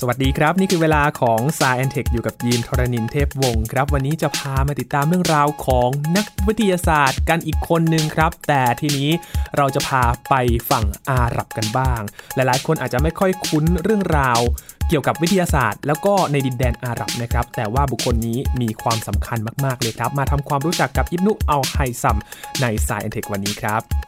[0.00, 9.10] สวัสดีครับ นี่คือเวลาของ s ายแอนเทคอยู่กับยีนทรณินเทพวงศ์ครับ วันนี้จะพามาติดตามเรื่องราวของนักวิทยาศาสตร์กันอีกคนหนึ่งครับ แต่ทีนี้
[9.56, 10.34] เราจะพาไป
[10.70, 12.00] ฝั่งอาหรับกันบ้าง
[12.34, 14.40] หลายๆ คนอาจจะไม่ค่อยคุ้นเรื่องราว
[14.88, 22.16] เกี่ยวกับวิทยาศาสตร์ แล้วก็ในดินแดนอาหรับนะครับ แต่ว่าบุคคลนี้มีความสำคัญมาก ๆ เลยครับ มาทำความรู้จักกับอิบนุอัลไฮซัม
[22.60, 24.07] ใน s ายแอนเทควันนี้ครับ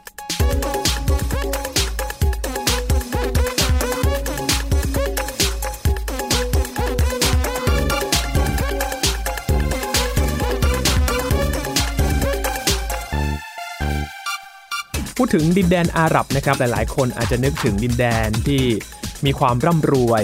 [15.23, 18.63] พูดถึงดินแดนอาหรับนะครับหลายๆ คนอาจจะนึกถึงดินแดนที่
[19.25, 20.23] มีความร่ำรวย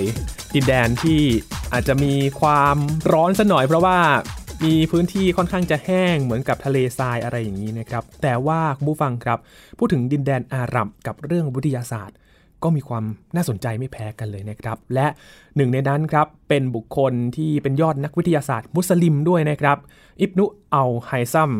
[0.55, 1.21] ดินแดนที่
[1.73, 2.77] อาจจะมีความ
[3.11, 3.97] ร้อนสหน่อยเพราะว่า
[4.63, 9.39] มีพื้นที่ค่อนข้างจะแห้งเหมือนกับทะเลทรายอะไรอย่างนี้นะครับ แต่ว่าคุณผู้ฟังครับ
[9.77, 12.17] พูดถึงดินแดนอาหรับกับเรื่องวิทยาศาสตร์
[12.63, 13.03] ก็มีความ
[13.35, 15.07] น่าสนใจไม่แพ้กันเลยนะครับ และ
[15.55, 19.77] หนึ่งในนั้นครับเป็นบุคคลที่เป็นยอดนักวิทยาศาสตร์มุสลิมด้วยนะครับ
[20.21, 21.51] อิบนุอัลไฮซัม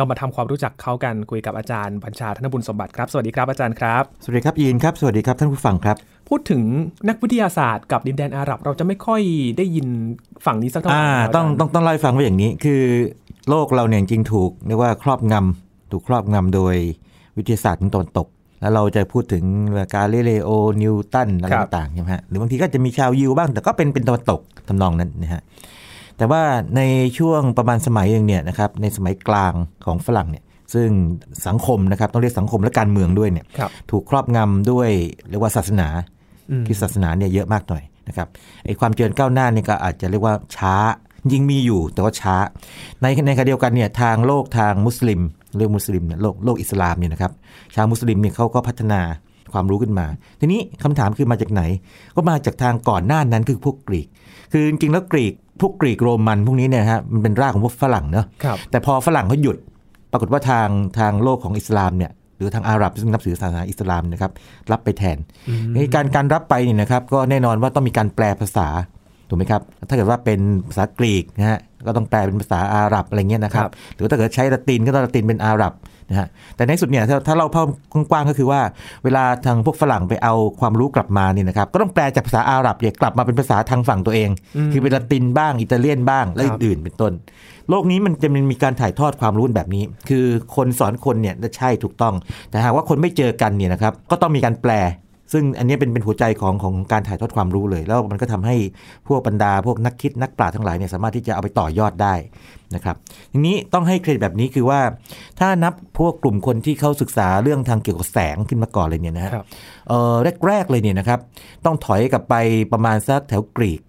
[0.00, 5.96] เรามาทำความรู้จักเขากันคุยกับอาจารย์บัญชาธนบุญสมบัติครับ สวัสดีครับอาจารย์ครับ สวัสดีครับยีนครับ สวัสดีครับท่านผู้ฟังครับ
[6.28, 6.62] พูดถึง
[7.08, 9.22] นักวิทยาศาสตร์กับดินแดนอาหรับ เราจะไม่ค่อย
[9.58, 9.86] ได้ยิน
[10.46, 12.82] ฝั่งนี้สักเท่าไหร่อ่านะต้องาจารย์ต้องต้องเล่าให้ฟังว่าอย่างนี้ คือ
[13.48, 16.74] โลกเราเนี่ยจริงๆถูกเรียกว่าครอบงำถูกครอบงำโดย
[17.36, 18.28] วิทยาศาสตร์ของตะวันตก
[18.60, 19.44] แล้วเราจะพูดถึง
[19.94, 20.50] กาลิเลโอ
[20.82, 25.42] นิวตันอะไรต่างๆใช่ไหมฮะหรือบางทีก็จะมีชาวยิวบ้างแต่ก็เป็นเป็นตะวันตกทำนองนั้นนะฮะ
[26.20, 26.42] แต่ว่า
[26.76, 26.82] ใน
[27.18, 29.52] ช่วงประมาณสมัยหนึ่งเนี่ยนะครับในสมัยกลาง
[29.84, 30.88] ของฝรั่งเนี่ยซึ่ง
[31.46, 34.88] สังคมนะครับต้องเรียกสังคมและการเมืองด้วยเนี่ยครับถูกครอบงำด้วย
[35.30, 35.88] เรียกว่าศาสนา
[36.50, 38.28] อืมคือศาสนาเนี่ยเยอะมากหน่อยนะครับ
[38.64, 40.74] ไอ้ความเจริญก้าวหน้าเนี่ยก็อาจจะเรียกว่าช้า
[41.32, 42.36] ยิงมีอยู่แต่ว่าช้า
[43.00, 45.20] ในในขณะเดียวกันเนี่ยทางโลกทางมุสลิม
[45.56, 47.32] เรื่องมุสลิมเนี่ยโลกโลกอิสลามเนี่ยนะครับ
[47.74, 49.00] ชาวมุสลิมเนี่ยเขาก็พัฒนา
[49.52, 50.06] ความรู้ขึ้นมา
[50.40, 51.62] ทีนี้คำถามคือมาจากไหน
[52.16, 54.08] ก็มาจากทางก่อนหน้านั้นคือพวกกรีก
[54.52, 59.56] คือจริงๆแล้วกรีก พวกกรีกโรมันพวกนี้เนี่ยฮะมันเป็นรากของพวกฝรั่งเนาะครับแต่พอฝรั่งเขาหยุด
[60.12, 64.32] ปรากฏว่าทางทางโลกของอิสลามเนี่ยหรือทางอาหรับซึ่งนับถือศาสนาอิสลามนะครับ
[64.72, 65.18] รับไปแทน
[65.74, 68.68] ในการการรับไปเนี่ยนะครับก็แน่นอนว่าต้องมีการแปลภาษา
[69.28, 75.72] ถูกไหมครับถ้าเกิดว่าเป็นภาษากรีกนะฮะก็ต้องแปลเป็นภาษาอาหรับอะไรเงี้ยนะครับครับหรือถ้าเกิดใช้ละตินก็ต้องละตินเป็นอาหรับ
[76.10, 77.68] นะฮะแต่ในที่สุดเนี่ยถ้าถ้าเราเพิ่ม
[78.10, 78.60] กว้างๆก็คือว่า
[79.04, 84.30] เวลาทางพวกฝรั่งไปเอาความรู้กลับมาเนี่ยนะครับก็ต้องแปลจากภาษาอาหรับเนี่ยกลับมาเป็นภาษาทางฝั่งตัวเอง
[84.72, 87.12] คือเป็นละตินบ้างอิตาเลียนบ้างและอื่นๆเป็นต้น
[87.68, 90.24] โลกนี้มันจะมีการถ่ายทอดความรู้แบบนี้ คือ
[90.56, 92.14] คนสอนคนเนี่ยใช่ถูกต้อง
[92.50, 94.72] แต่หากว่าคนไม่เจอกันเนี่ยนะครับก็ต้องมีการแปล
[95.32, 98.56] ซึ่งอันนี้เป็นเป็นหัวใจของของการถ่ายทอดความรู้เลย แล้วมันก็ทำให้
[99.08, 102.14] พวกบรรดาพวกนักคิดนักปราชญ์ทั้งหลายเนี่ยสามารถที่จะเอาไปต่อยอดได้
[102.74, 102.96] นะครับ
[103.32, 104.80] ทีนี้ต้องให้เครดิตแบบนี้คือว่า
[105.40, 109.44] ถ้านับพวกกลุ่มคนที่เขาศึกษาเรื่องทางเกี่ยวกับแสงขึ้นมาก่อนเลยเนี่ยนะฮะครับ
[109.88, 110.14] เออ
[110.46, 111.20] แรกๆเลยเนี่ยนะครับ
[111.64, 112.34] ต้องถอยกลับไป
[112.72, 113.80] ประมาณสักแถวกรีก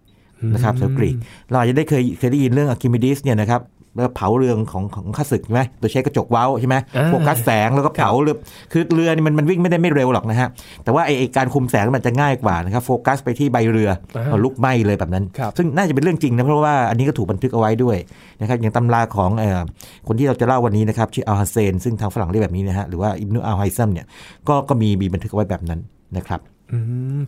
[0.54, 1.16] นะครับแถวกรีก
[1.50, 3.62] เราอาจจะได้เคยเคยได้ยินเรื่องอาร์คิมิดีสเนี่ยนะครับ
[3.96, 8.36] แล้วเผาเรือของของข้าศึกใช่ไหมโดยใช้กระจกเว้าใช่ไหมอ่าโฟกัสแสงแล้วก็เผาเรือ
[8.72, 10.48] คือเรือนี่มันมันวิ่งไม่ได้ไม่เร็วหรอกนะฮะ
[10.84, 17.98] แต่ว่าไอ้ไอ้การคุมแสงมันจะง่ายกว่านะครับโฟกัสไปที่ใบเรืออ่าเอาลุกไหม้เลยแบบนั้นครับซึ่งน่าจะเป็นเรื่องจริงนะเพราะว่าอันนี้ก็ถูกบันทึกเอาไว้ด้วย
[18.42, 19.62] นะครับอย่างตำราของเอ่อ
[20.08, 24.06] คนที่เราจะเล่าวันนี้นะครับชื่ออัลฮัสเซนซึ่งทางฝรั่งเรียกแบบนี้นะฮะหรือว่าอิบนุอัลไฮซัมเนี่ย
[24.48, 25.80] ก็ก็มีมีบันทึกเอาไว้แบบนั้น
[26.18, 26.40] นะครับ
[26.72, 26.78] อื
[27.20, 27.22] ม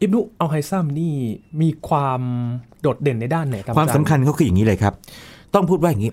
[0.00, 1.14] อิบนุอัลไฮซัมนี่
[1.60, 2.20] มีความ
[2.80, 4.94] โดดเด่นในด้านไหนครับอาจารย์ความสำคัญเขาคืออย่างนี้เลยครับ
[5.54, 6.12] ต้องพูดว่าอย่างนี้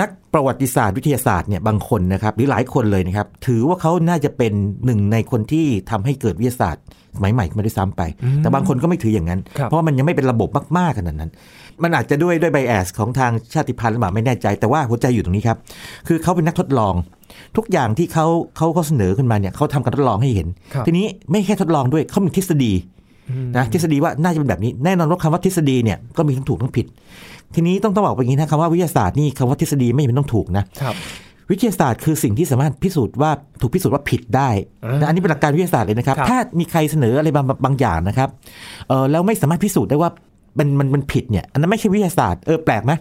[0.00, 4.52] นักประวัติศาสตร์วิทยาศาสตร์เนี่ยบางคนนะครับหรือหลายคนเลยนะครับ ถือว่าเขาน่าจะเป็น
[4.84, 6.82] หนึ่งในคนที่ทำให้เกิดวิทยาศาสตร์
[7.16, 8.02] สมัยใหม่ขึ้นมาด้วยซ้ำไป
[8.38, 10.48] แต่บางคนก็ไม่ถืออย่างนั้นครับเพราะว่ามันยังไม่เป็นระบบ
[10.78, 11.30] มากๆขนาดนั้น
[11.82, 15.58] มันอาจจะด้วยด้วยไบแอสของทางชาติพันธุ์หรือเปล่าไม่แน่ใจ แต่ว่าหัวใจอยู่ตรงนี้ครับ
[16.08, 16.94] คือเขาเป็นนักทดลอง
[17.56, 18.26] ทุกอย่างที่เขา
[18.56, 22.72] เขาเขาเสนอขึ้นมาเนี่ยเขาทำการทดลองให้เห็นครับทีนี้ไม่แค่ทดลองด้วยเขามีทฤษฎี
[23.56, 26.86] นะทฤษฎีว่าน่าจะเป็นแบบนี้แน่นอนว่าคำว่าทฤษฎีเนี่ยก็มีทั้งถูกทั้งผิด
[27.54, 30.94] ทีนี้ต้องต้องบอกไปอย่างนี้นะคำว่าวิทยาศาสตร์นี่คำว่าทฤษฎีไม่จำเป็นต้องถูกนะครับ
[31.50, 33.30] วิทยาศาสตร์คือสิ่งที่สามารถพิสูจน์ว่า
[33.60, 34.48] ถูกพิสูจน์ว่าผิดได้
[34.84, 38.28] อ่านะอันนี้เป็นหลักการวิทยาศาสตร์เลยนะครับครับ ถ้ามีใครเสนออะไรบางบางอย่างนะครับ
[38.88, 40.10] เออแล้วไม่สามารถพิสูจน์ได้ว่า
[40.58, 42.92] มันมันมันผิดเนี่ยอันนั้นไม่ใช่วิทยาศาสตร์เออแปลกไหม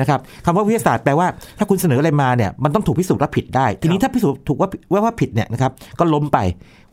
[0.00, 1.26] นะครับคำว่าวิทยาศาสตร์แปลว่า
[1.58, 6.38] ถ้าคุณเสนออะไรมาเนี่ยมันต้องถูกพิสูจน์ว่าผิดได้ ทีนี้ถ้าพิสูจน์ถูกว่าว่าว่าผิดเนี่ยนะครับก็ล้มไป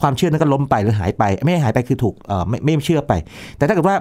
[0.02, 3.14] ความเชื่อนั้นก็ล้มไปหรือหายไป ไม่ได้หายไปคือถูกเอ่อไม่ไม่เชื่อไป
[3.58, 3.96] แต่ถ้าเกิดว่า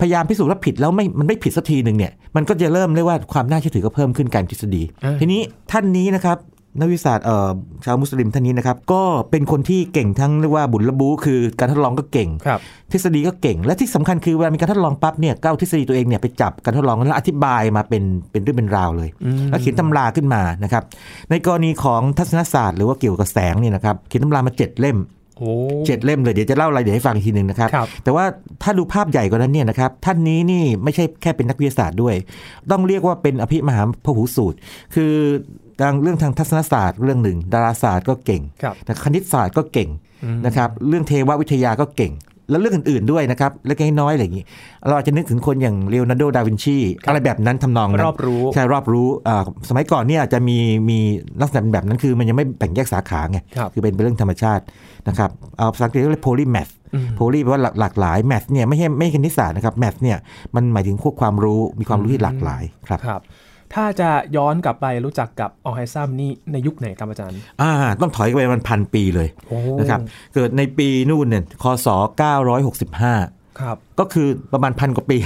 [0.00, 5.40] พยายามพิสูจน์ว่าผิดแล้วไม่มันไม่ผิดสักทีหนึ่งเนี่ยมันก็จะเริ่มเรียกว่าความน่าเชื่อถือก็เพิ่มขึ้นการทฤษฎีอ่าทีนี้
[5.72, 6.38] ท่านนี้นะครับ
[6.78, 7.50] นักวิทยาศาสตร์เอ่อ
[7.84, 12.60] ชาวมุสลิมท่านนี้นะครับ ก็เป็นคนที่เก่งทั้งเรียกว่าบุญระบูคือการทดลองก็เก่งครับ
[12.92, 19.08] ทฤษฎีก็เก่ง และที่สำคัญคือเวลามีการทดลองปั๊บเนี่ยก็เอาทฤษฎีตัวเองเนี่ยไปจับการทดลองแล้วอธิบายมาเป็นเป็นเรื่องเป็นราวเลย
[19.50, 20.82] แล้วเขียนตำราขึ้นมานะครับ
[21.30, 25.21] ในกรณีของทัศนศาสตร์ หรือว่าเกี่ยวกับแสงเนี่ยนะครับเขียนตำรามาเจ็ดเล่มโอ้
[25.86, 28.24] เจ็ดเล่มเลยเดี๋ยวจะเล่ารายละเอียดให้ฟังอีกทีหนึ่งนะครับครับ แต่ว่า
[28.62, 32.14] ถ้าดูภาพใหญ่กว่านั้นเนี่ยนะครับ ท่านนี้นี่ไม่ใช่แค่เป็นนักวิทยาศาสตร์ด้วย
[32.70, 34.58] ต้องเรียกว่าเป็นอภิมหาพหูสูตร
[34.94, 35.12] คือ
[35.80, 39.88] ทางเรื่องทางทัศนศาสตร์เรื่องหนึ่ง ดาราศาสตร์ก็เก่งครับแต่คณิตศาสตร์ก็เก่ง
[40.24, 42.12] อืมนะครับ เรื่องเทววิทยาก็เก่ง
[42.50, 44.44] แล้วเรื่องอื่นๆด้วยนะครับเล็กๆน้อยๆอะไรอย่างนี้
[44.86, 50.56] เราอาจจะนึกถึงคนอย่างเลโอนาร์โด ดาวินชี อะไรแบบนั้นทำนองนั้นรอบรู้ใช่รอบรู้อ่าสมัยก่อนเนี่ยอาจจะมี
[50.90, 50.98] มี
[51.40, 54.62] ลักษณะเป็นแบบนั้นคือมันยังไม่แบ่งแยกสาขาไงครับคือเป็นเรื่องธรรมชาติ
[55.08, 60.18] นะครับเอาภาษาอังกฤษเรียก polymath อืมโพลีแปลว่าหลากหลากหลายแมทเนี่ยไม่ใช่ไม่ใช่คณิตศาสตร์นะครับแมทเนี่ย
[60.54, 63.22] มันหมายถึงพวกความรู้มีความรู้ที่หลากหลายครับครับ
[63.74, 67.70] ถ้าจะย้อนกลับไปรู้จักกับอัลไฮซัมนี่ในยุคไหนครับอาจารย์ อ่า
[68.00, 70.00] ต้องถอยไปมันพันปีเลยโอ้นะครับ
[70.34, 71.88] เกิดในปีนู่นเนี่ยคศ
[72.22, 75.16] 965 ครับก็คือประมาณพันกว่าปี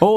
[0.00, 0.12] โอ้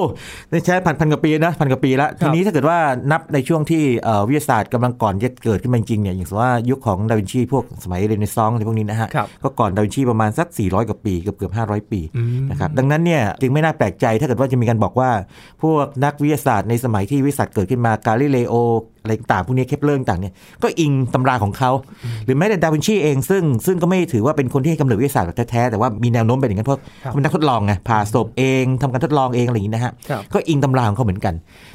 [0.51, 2.77] นี่ใช้พันพันกว่าปีนะพันกว่าปีแล้วครับทีนี้ถ้าเกิดว่า
[3.11, 15.09] นับในช่วงที่เอ่อวิทยาศาสตร์กำลังก่อนจะเกิดขึ้นมาจริงๆเนี่ยอย่างสมมติว่ายุคของดาวินชีพวกสมัยเรเนซองส์อะไรพวกนี้นะฮะครับก็ก่อนดาวินชีประมาณสัก 400 กว่าปีเกือบเกือบ500 ปีอืมนะครับดังนั้นเนี่ยจึงไม่น่าแปลกใจถ้าเกิดว่าจะมีการบอกว่า
[15.63, 18.55] พวกนักวิทยาศาสตร์ในสมัยที่วิทยาศาสตร์เกิดขึ้นมากาลิเลโอ
[19.07, 20.33] อะไรต่างๆพวกนี้เคปเลอร์ต่างๆเนี่ย
[20.63, 21.71] ก็อิงตำราของเขา
[22.25, 31.33] หรือแม้แต่ดาวินชีเองซึ่งซึ่งก็ไม่ถือว่าเป็นคนที่ให้กำเนิดวิทยาศาสตร์แบบแท้ๆ แต่ว่ามีแนวโน้มเป็นอย่างนั้นเพราะครับเขาเป็นนักทดลองไงผ่าศพเองทำการทดลองเองอะไรอย่างนี้นะฮะครับก็อิงตำราของเขาเหมือนกัน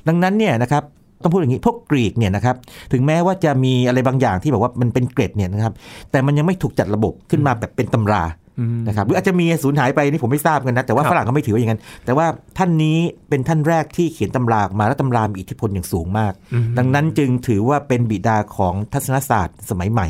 [0.08, 0.82] ดังนั้นเนี่ยนะครับ
[1.22, 2.56] ต้องพูดอย่างนี้พวกกรีกเนี่ยนะครับ
[2.92, 5.74] ถึงแม้ว่าจะมีอะไรบางอย่างที่แบบว่ามันเป็นเกร็ดเนี่ยนะครับ
[6.10, 8.41] แต่มันยังไม่ถูกจัดระบบขึ้นมาแบบเป็นตำราอืม
[8.86, 12.26] นะครับหรืออาจจะมีสูญหายไปนี่ผมไม่ทราบกันนะ แต่ว่าครับฝรั่งเขาไม่ถือว่าอย่างนั้น แต่ว่า
[12.58, 20.08] ท่านนี้เป็นท่านแรกที่เขียนตำราออกมาและตำรามีอิทธิพลอย่างสูงมากอืมดังนั้นจึงถือว่าเป็นบิดาของทัศนศาสตร์สมัยใหม่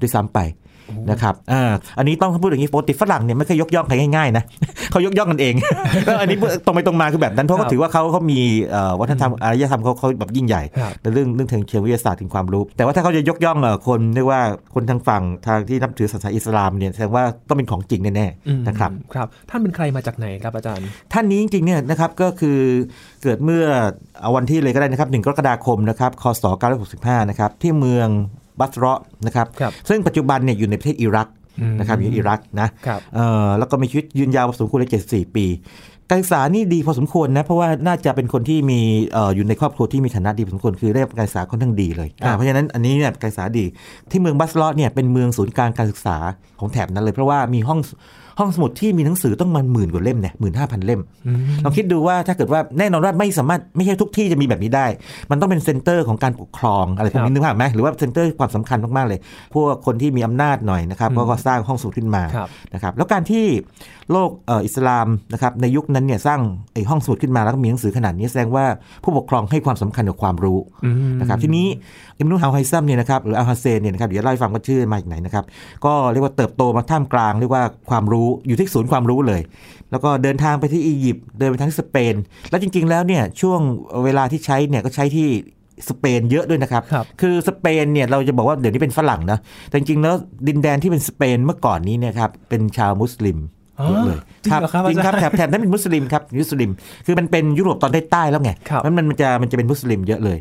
[0.00, 0.38] ด้วยซ้ำไป
[1.10, 1.62] นะครับอ่า
[1.98, 4.44] อันนี้ต้องพูดอย่างนี้ปกติฝรั่งเนี่ยไม่เคยยกย่องใครง่ายๆนะ
[4.90, 5.54] เขายกย่องกันเอง
[6.04, 6.36] แล้วอันนี้
[6.66, 8.40] ตรงไปตรงมาคือแบบนั้นเพราะครัเขาบถือว่าเขาเขามี
[8.70, 14.40] เอ่อวัฒนธรรมอารยธรรมเขาเขาแบบยิ่งใหญ่ครับในเรื่องเรื่องทางเชิงวิทยาศาสตร์ถึงความรู้ แต่ว่าถ้าเขาจะยกย่องเอ่อคนเรียกว่า
[14.74, 22.58] คนทางฝั่งทางที่นับถือศาสนาอิสลามเนี่ยแสดงว่าต้องเป็นของจริงแน่อืมๆนะครับครับ ท่านเป็นใครมาจากไหนครับอาจารย์ ท่านนี้จริงๆเนี่ยนะครับก็คือ
[23.22, 23.64] เกิดเมื่อ
[24.20, 26.44] เอาวันที่เลยก็ได้นะครับ1กรกฎาคมนะครับคศ
[26.86, 28.08] 965นะครับที่เมือง
[28.60, 31.28] บัสเราะห์นะครับครับซึ่งปัจจุบันเนี่ยอยู่ในประเทศอิรัก
[31.60, 35.46] อืมนะครับอยู่อิรักนะครับเอ่อแล้วก็มีชีวิตยืนยาวพอสมควรเลย74 ปี
[36.10, 38.80] การศึกษานี่ดีพอสมควรนะ เพราะว่าน่าจะเป็นคนที่มี
[39.12, 43.64] เอ่ออยู่ในครอบครัวที่มีฐานะดีพอสมควรคือได้รับการศึกษาค่อนข้างดีเลยครับอ่าเพราะฉะนั้นอันนี้เนี่ยการศึกษาดี
[44.10, 46.16] ที่เมืองบัสเราะห์เนี่ยเป็นเมืองศูนย์กลางการศึกษา
[46.60, 47.80] ของแถบนั้นเลย เพราะว่ามีห้อง
[48.38, 54.86] ห้องสมุดที่มีหนังสือต้องมันหมื่นกว่าเล่มเนี่ยหมื่นห้าพันเล่มอืมลองคิดดูว่าถ้าเกิดว่าแน่นอนว่าไม่สามารถไม่ใช่ทุกที่จะมีแบบนี้ได้
[55.30, 59.18] มันต้องเป็น center ของการปกครองอะไรพวกนี้ครับนึกภาพไหมหรือว่า center ความสำคัญมากๆเลย
[59.54, 63.44] พวกคนที่มีอำนาจหน่อยนะครับอืมก็ก็สร้างห้องสมุดขึ้นมาครับนะครับแล้วการที่
[64.12, 66.40] โลกเอ่ออิสลามนะครับในยุคนั้นเนี่ยสร้าง
[66.74, 68.64] ไอ้ห้องสมุดขึ้นมาแล้วก็มีหนังสือขนาดนี้แสดงว่า
[69.04, 71.66] ผู้ปกครองให้ความสำคัญกับความรู้อืมนะครับทีนี้
[72.18, 75.44] อิบนุอัลไฮซัมเนี่ยนะครับหรืออัลฮาเซนเนี่ยนะครับเดี๋ยวเล่าให้ฟังว่าชื่อมาจากไหนนะครับ
[75.84, 79.40] ก็เรียกว่าเติบโตมาท่ามกลางเรียกว่าความรู้อยู่ที่ศูนย์ความรู้เลย
[79.90, 82.14] แล้วก็เดินทางไปที่อียิปต์เดินไปทางที่สเปน
[82.50, 83.60] แล้วจริง ๆ แล้วเนี่ยช่วง
[84.04, 85.28] เวลาที่ใช้เนี่ยก็ใช้ที่
[85.88, 89.38] สเปนเยอะด้วยนะครับครับ คือสเปนเนี่ยเราจะบอกว่าเดี๋ยวนี้เป็นฝรั่งนะ
[89.68, 90.14] แต่จริงๆแล้ว
[90.48, 96.70] ดินแดนที่เป็นสเปนเมื่อก่อนนี้เนี่ยครับเป็นชาวมุสลิมอ๋อ เยอะเลยจริงเหรอครับจริงครับอาแถจารย์บแถบนั้นเป็นมุสลิมครับมุสลิม
[97.06, 100.38] คือมันเป็นยุโรปตอนใต้ๆแล้วไงครับมันมันจะมันจะเป็นมุสลิมเยอะเลย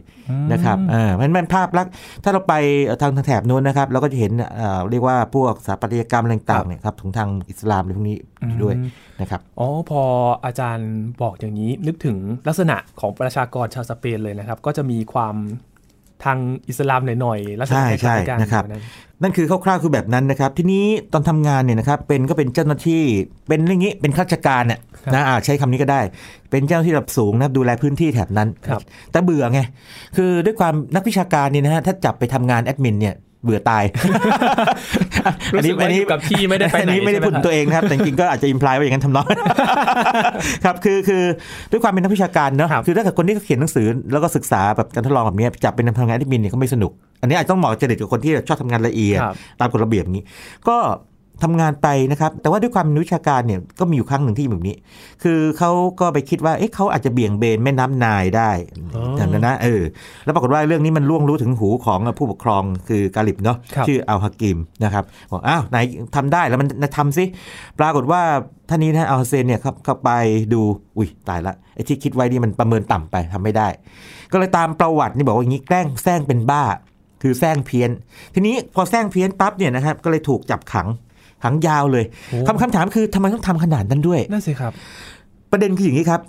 [0.51, 1.94] นะครับอ่ามันมันภาพลักษณ์
[2.24, 2.54] ถ้าเราไป
[3.01, 8.18] ทางทางแถบนู้นนะครับเราก็จะเห็นเอ่อเรียกว่าพวกสถาปัตยกรรมอะไรต่างๆเนี่ยครับของทางอิสลามอะไรพวกนี้
[8.48, 8.89] อยู่ด้วยอืม
[9.22, 10.01] นะครับอ๋อพอ
[10.46, 10.91] อาจารย์
[11.22, 12.17] บอกอย่างนี้นึกถึง
[12.48, 15.36] ลักษณะของประชากรชาวสเปนเลยนะครับ ก็จะมีความ
[16.24, 16.38] ทาง
[16.69, 18.83] อิสลามหน่อยๆลักษณะใช่คล้ายๆกันใช่นะครับอยู่นั้น
[19.21, 23.03] นั่นคือคร่าวๆคือแบบนั้นนะครับ ทีนี้ตอนทำงานเนี่ยนะครับเป็นก็เป็นเจ้าหน้าที่
[23.47, 26.01] เป็นเรื่องนี้เป็นข้าราชการเนี่ยครับนะอ่าใช้คำนี้ก็ได้
[26.51, 28.81] เป็นเจ้าหน้าที่ระดับสูงนะครับดูแลพื้นที่แถบนั้นครับ
[29.12, 29.59] แต่เบื่อไง
[30.17, 33.84] คือด้วยความนักวิชาการเนี่ยนะฮะถ้าจับไปทำงานแอดมินเนี่ย เบื่อตาย
[35.53, 39.25] รู้สึกว่าอยู่กับที่ไม่ได้ไปไหนอันนี้ไม่ได้ใช่ไหมพูดถึงตัวเองนะครับ แต่จริงๆก็อาจจะอิมพลายว่าอย่างนั้นทำนอง
[40.65, 41.24] ครับคือคือ
[41.72, 46.91] ด้วยความเป็นนักวิชาการเนอะครับคือถ้าเกิดคนที่เขียนหนังสือแล้วก็ศึกษาแบบการทดลองแบบนี้จับเป็นทำงานแอดมินเนี่ยก็ไม่สนุก
[47.22, 50.25] อันนี้อาจจะต้องเหมาะจริตกับคนที่ชอบทำงานละเอียดครับตามกฎระเบียบอย่างนี้
[50.67, 50.77] ก็
[51.44, 54.75] ทำงานไปนะครับ แต่ว่าด้วยความเป็นวิชาการเนี่ยก็มีอยู่ครั้งหนึ่งที่แบบนี้
[55.24, 58.51] คือเขาก็ไปคิดว่า เอ๊ะเขาอาจจะเบี่ยงเบนแม่น้ำนายได้
[58.96, 59.82] อ๋ออย่างนั้นนะเออ
[60.25, 65.77] แล้วปรากฏว่าเรื่องนี้มันล่วงรู้ถึงหูของผู้ปกครองคือกาลิบเนาะครับชื่ออัลฮากิมนะครับบอกอ้าวไหน
[66.15, 66.67] ทำได้แล้วมัน
[66.98, 67.24] ทำสิ
[67.79, 68.22] ปรากฏว่า
[68.70, 70.10] ท่านนี้นะอัลฮาเซนเนี่ยครับเข้าไป
[70.53, 70.62] ดู
[70.98, 73.67] อุ้ยตายละไอ้ที่คิดไว้นี่มันประเมินต่ำไปทำไม่ได้
[74.32, 76.63] ก็เลยตามประวัตินี่บอกว่าอย่างนี้แกล้งแซงเป็นบ้า
[77.24, 77.91] คือแซงเพี้ยน
[78.34, 80.88] ทีนี้พอแซงเพี้ยนปั๊บเนี่ยนะครับก็เลยถูกจับขัง
[81.44, 84.72] ขังยาวเลยโอ้คำคำถามคือทำไมต้องทำขนาดนั้นด้วยนั่นสิครับ
[85.51, 86.22] ประเด็นคืออย่างนี้ครับ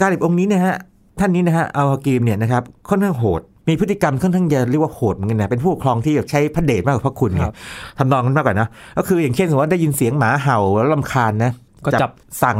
[0.00, 0.74] กาลิบองค์นี้นะฮะ
[1.20, 7.54] ท่านนี้นะฮะอัลฮากีมเนี่ยนะครับค่อนข้างโหดมีพฤติกรรมค่อนข้างจะเรียกว่าโหดเหมือนกันนะเป็นผู้ปกครองที่แบบใช้พระเดชมากกว่าพระคุณไงครับ
[7.98, 8.68] ทำนองนั้นมากกว่านะ
[8.98, 11.52] ก็คืออย่างเช่นสมมติว่าได้ยินเสียงหมาเห่าแล้วลำคาญนะ
[11.84, 12.10] ก็จับ
[12.42, 12.58] สั่ง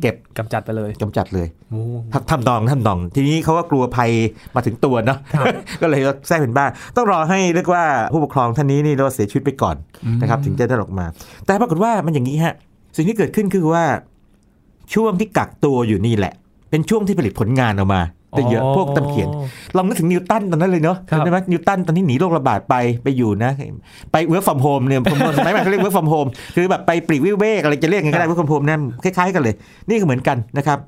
[0.00, 1.80] เก็บกำจัดไปเลยกำจัดเลยโอ้
[2.12, 4.10] ทำทำนองทำนอง ทีนี้เขาก็กลัวภัย
[4.54, 5.46] มาถึงตัวเนาะครับ
[5.82, 9.76] ก็เลยแทร้งเป็นบ้า ต้องรอให้เรียกว่าผู้ปกครองท่านนี้นี่เราเสียชีวิตไปก่อน
[10.20, 11.06] นะครับ ถึงจะได้ออกมา
[11.46, 12.54] แต่ปรากฏว่ามันอย่างนี้ฮะ
[12.96, 13.84] สิ่งที่เกิดขึ้นคือว่า
[14.94, 16.34] ช่วงที่กักตัวอยู่นี่แหละ
[16.70, 18.00] เป็นช่วงที่ผลิตผลงานออกมา
[18.36, 19.28] ได้เยอะพวกตำเขียน
[19.76, 22.74] ลองนึกถึงนิวตันตอนนั้นเลยเนาะครับใช่ไหมนิวตันตอนที่หนีโรคระบาดไป
[23.04, 23.52] ไปอยู่นะ
[24.12, 26.26] ไป work from home เนี่ยผมสมัยใหม่เขาเรียก work from home
[26.56, 29.54] คือแบบไปปลีกวิเวกอะไรจะเรียกไงก็ได้ work from home นั่นคล้ายๆกันเลย
[29.88, 30.78] นี่ก็เหมือนกันนะครับ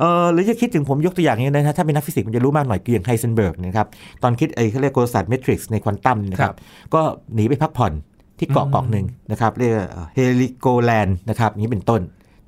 [0.00, 3.86] เออหรือจะคิดถึงผมยกตัวอย่างนี้นะฮะถ้าเป็นนักฟิสิกส์มันจะรู้มากหน่อยคืออย่างไฮเซนเบิร์กนะครับ
[4.22, 6.58] ตอนคิดไอ้เขาเรียกกลศาสตร์เมทริกซ์ในควอนตัมนะครับครับ
[6.94, 7.00] ก็
[7.34, 7.92] หนีไปพักผ่อน
[8.38, 9.72] ที่เกาะเกาะหนึ่งนะครับเรียก
[10.14, 12.00] เฮลิโกแลนด์นะครับอย่างนี้เป็นต้น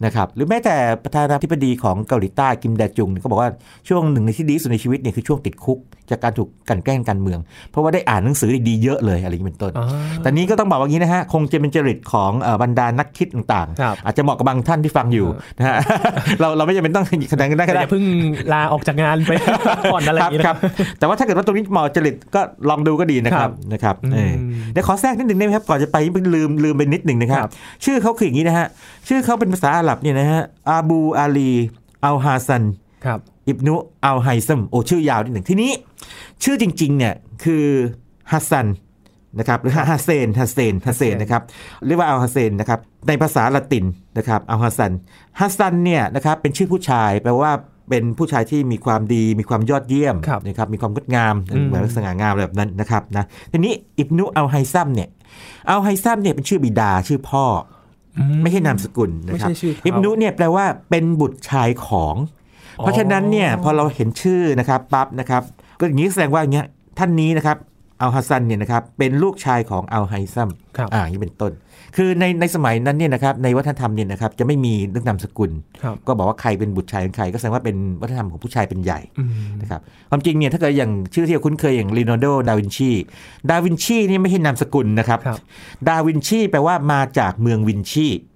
[0.04, 3.50] นะครับหรือแม้แต่ประธานาธิบดีของเกาหลีใต้คิมแดจุงก็บอกว่า
[3.88, 5.78] ช่วงหนึ่งในที่ดีสุดในชีวิตเนี่ยคือช่วงติดคุก
[6.10, 7.38] จากการถูกกลั่นแกล้งการเมือง
[7.70, 9.86] เพราะว่าได้อ่านหนังสือดีๆเยอะเลยอะไรอย่างนี้เป็นต้นอ่า
[10.22, 15.26] แต่นี้ก็ต้องบอกว่างี้นะฮะ คงจะเป็นจริตของเอ่อบรรดานักคิดต่างครับๆอาจจะเหมาะกับบางท่านที่ฟังอยู่
[15.58, 15.76] นะฮะ
[16.40, 18.04] เราเราไม่จำเป็นต้องแสดงกันได้แต่ก็อได้ย่าเพิ่ง
[18.52, 19.32] ลาออกจากงานไป
[19.92, 24.32] ก่อนอะไรอย่างนี้ครับนะครับ แต่ว่าถ้าเกิดว่าตรงนี้เหมาะจริตก็ลองดูก็ดีนะครับนะครับอืมเออ
[24.72, 25.96] เดี๋ยวขอแทรกนิดหนึ่งได้ไหมครับก่อนจะไป
[26.34, 27.52] ลืมลืมไปนิดหนึ่งนะครับครับ
[27.84, 28.66] ชื่อเขาคืออย่างนี้นะฮะ
[29.08, 31.52] ชื่อเขาเป็นภาษาอาหรับเนี่ยนะฮะอาบูอาลี
[32.04, 32.62] อัลฮาซัน
[33.06, 35.70] ครับอิบนุอัลไฮซัมโอ้ชื่อยาวนิดหนึ่งทีนี้
[36.42, 37.64] ชื่อจริงๆเนี่ยคือ
[38.32, 38.66] ฮัสซัน
[39.38, 41.42] นะครับหรือฮัสเซนฮัสเซนฮัสเซนนะครับ
[41.86, 43.84] เรียกว่าอัลฮัสเซนนะครับในภาษาละติน
[44.18, 44.92] นะครับอัลฮัสซัน
[45.40, 47.52] ฮัสซันเนี่ยนะครับเป็นชื่อผู้ชายแปลว่า
[47.88, 55.08] เป็นผู้ชายที่มีความดีมีความยอดเยี่ยมครับนะครับมีความงดงามอืมเหมือนสง่างามแบบนั้นนะครับนะทีนี้อิบนุอัลไฮซัมเนี่ย
[55.70, 57.44] อัลไฮซัมเนี่ยเป็นชื่อบิดาชื่อพ่อ
[58.18, 62.14] อืมไม่ใช่นามสกุลนะครับไม่ใช่ชื่อเขาอิบนุเนี่ยแปลว่าเป็นบุตรชายของ
[62.78, 65.42] เพราะฉะนั้นเนี่ยพอเราเห็นชื่อนะครับปั๊บนะครับ
[65.78, 66.66] ก็อย่างนี้แสดงว่าอย่างเงี้ย
[66.98, 67.56] ท่านนี้นะครับ
[68.00, 71.52] อัลฮัสซันเนี่ยนะครับเป็นลูกชายของอัลไฮซัมครับอ่าอย่างนี้เป็นต้น
[71.96, 75.50] คือในในสมัยนั้นเนี่ยนะครับในวัฒนธรรมเนี่ยนะครับจะไม่มีเรื่องนามสกุล
[75.82, 79.30] ครับก็บอกว่าใครเป็นบุตรชายของใคร ก็แสดงว่าเป็นวัฒนธรรมของผู้ชายเป็นใหญ่อืม
[79.60, 79.80] นะครับ
[80.10, 82.90] ความจริงเนี่ยถ้าเกิดอย่างชื่อที่เราคุ้นเคยอย่างเลโอนาร์โดดาวินชี
[83.50, 85.38] ดาวินชีนี่ไม่ใช่นามสกุลนะครับครับ
[85.88, 88.16] ดาวินชีแปลว่ามาจากเมืองวินชีอ๋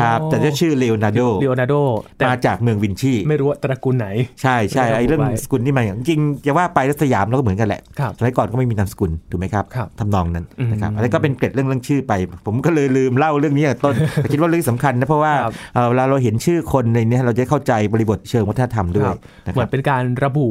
[0.00, 1.74] ครับแต่จะชื่อเลโอนาร์โดเลโอนาร์โด
[2.16, 4.08] แต่มาจากเมืองวินชี ไม่รู้ว่าตระกูลไหน
[4.42, 12.12] ใช่ใช่ไม่ระบุไอ้เรื่องไว้สกุลนี่มาอย่างจริงๆจะว่าไปรัฐสยามเราก็เหมือนกันแหละครับสมัยก่อนก็ไม่มีนามสกุลถูกไหมครับครับทำนองนั้นอืมนะครับอันนี้ก็เป็นเกร็ดเรื่องเรื่องชื่อไป
[12.46, 20.48] ผมก็เลยลืมเล่าเรื่องนี้ตั้งแต่ต้นแต่คิดว่าเรื่องสำคัญนะเพราะว่าครับเอ่อเวลาเราเห็นชื่อคนในเนี้เราจะเข้าใจบริบทเชิงวัฒนธรรมด้วคยรับนะเหคมืรัอบนเป็นการระบุ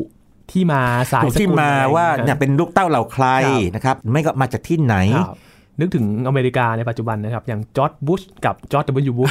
[0.51, 0.81] ที่มา
[1.11, 5.37] สายถูกสกุลที่มาอะไรว่าอย่างเนี่ยเป็นลูกเต้าเหล่าใครครับนะครับไม่ก็มาจากที่ไหนครับ
[5.79, 9.29] นึกถึงอเมริกาในปัจจุบันนะครับ อย่างจอร์ดบุชกับจอร์ด W บุช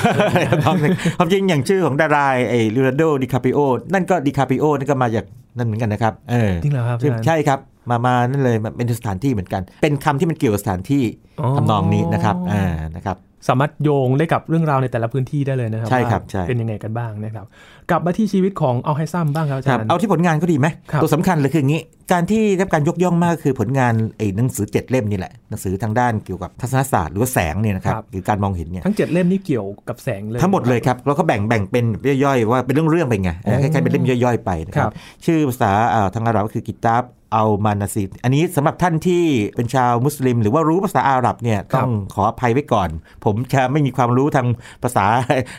[1.18, 3.58] ความจริงอย่างชื่อของดาราไอ้ลีโอนาร์โดดิคาปิโอ
[3.92, 5.24] นั่นก็ดิคาปิโอนั่นก็มาจาก
[5.56, 7.58] นั่นเหมือนกันนะครับเออจริงเหรอครับซึ่งอาจารย์ใช่ครับ
[7.90, 11.02] มามานั่นเลยมันเป็นสถานที่เหมือนกัน เป็นคำที่มันเกี่ยวกับสถานที่
[11.40, 12.64] อ๋อทำนองนี้นะครับอ่า
[12.96, 13.16] นะครับ
[13.48, 17.46] สามารถโยงได้กับเรื่องราวในแต่ละพื้นที่ได้เลยนะครัใช่ครับว่าใช่เป็นยังไงกันบ้างนะครับ
[17.90, 21.80] กลับมาที่ชีวิตของเอาไฮซัมบ้างครับอาคจารัรบย์เอาที่ผลงานก็ดีไหมครับตัวสำคัญเลยคืออย่างนี้
[22.12, 31.84] การที่ได้รับการยกย่องมากคือผลงานไอ้หนังสือเจ็ดเล่มนี่แหละหนังสือทางด้านเกี่ยวกับทัศนศาสตร์หรือว่าแสงเนี่ยนะครับหรือการมองเห็นเนี่ยทั้งเจ็ดเล่มนี่เกี่ยวกับแสงเลยทั้งหมดเลยครับแล้วก็แบ่งแบ่งเป็น
[32.24, 37.04] ย่อยๆว่าเป็นเรื่องๆไปไงเออคล้ายๆเป็นเล่มย่อยๆไปนะคครัรับบชื่อภาษาอ่าทางอาหรับก็คือกิตาบ
[37.34, 39.24] อัลมานาซีอันนี้สำหรับท่านที่
[39.56, 42.88] เป็นชาวมุสลิม หรือว่ารู้ภาษาอาหรับเนี่ยต้องขออภัยไว้ก่อน
[43.24, 44.46] ผมจะไม่มีความรู้ทาง
[44.82, 45.06] ภาษา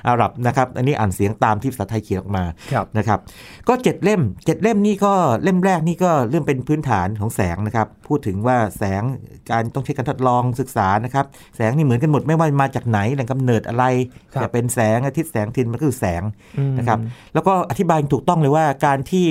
[0.07, 3.19] อาหรับนะครับ อันนี้อ่านเสียงตามที่ภาษาไทยเขียนออกมาครับนะครับ
[3.67, 9.03] ก็เจ็ดเล่มเจ็ดเล่มนี่ก็เล่มแรกนี่ก็เรื่องเป็นพื้นฐานของแสงนะครับ พูดถึงว่าแสง
[9.51, 13.85] การต้องใช้การทดลองศึกษานะครับ แสงนี่เหมือนกันหมดไม่ว่ามาจากไหนแหล่งกำเนิดอะไร
[14.33, 16.23] ครับจะเป็นแสงอาทิตย์แสงอาทิตย์มันก็คือแสง
[16.57, 16.99] อืมนะครับ
[17.33, 19.27] แล้วก็อธิบายถูกต้องเลยว่าการที่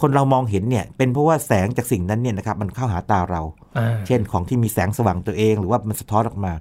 [0.00, 3.42] คนเรามองเห็นเนี่ยเป็นเพราะว่าแสงจากสิ่งนั้นเนี่ยนะครับมันเข้าหาตาเรา
[3.78, 6.52] อ่าเช่นของที่มีแสงสว่างตัวเอง หรือว่ามันสะท้อนออกมา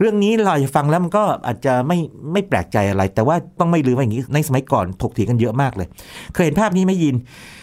[0.00, 1.98] เรื่องนี้เราอาจจะฟังแล้วมันก็อาจจะไม่
[2.32, 5.88] ไม่แปลกใจอะไร แต่ว่าต้องไม่ลืมว่าอย่างนี้ในสมัยก่อนถกเถียงกันเยอะมากเลย
[6.34, 7.14] เคยเห็นภาพนี้ไหม่ยิน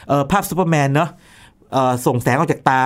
[0.07, 1.09] เอ่อภาพซูเปอร์แมนเนาะ
[1.73, 2.81] เอ่อส่งแสงออกจากตา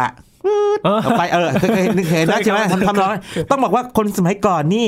[0.83, 4.87] เออเอาไปเออเคยเคยเคยเห็นนะเคยใช่ไหมครับทำทำนองนั้นต้องบอกว่าคนสมัยก่อนนี่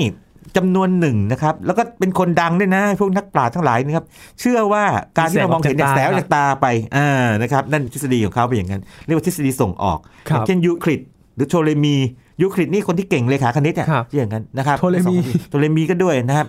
[0.58, 4.06] จำนวนหนึ่งนะครับ แล้วก็เป็นคนดังด้วยนะ พวกนักปราชญ์ทั้งหลายนะครับ
[4.40, 4.84] เชื่อว่า
[5.18, 6.66] การที่เรามองเห็นเนี่ยแสงออกจากตาไป
[6.98, 11.02] อ่านะครับนั่นทฤษฎีของเขาเป็นอย่างนั้น เรียกว่าทฤษฎีส่งออกครับอย่างเช่นยูคลิด
[11.36, 11.96] หรือโทเลมี
[12.42, 15.16] ยูคลิดนี่คนที่เก่งเรขาคณิตอะครับชื่ออย่างนั้นนะครับโทเลมี
[15.50, 16.48] โทเลมีก็ด้วยนะครับ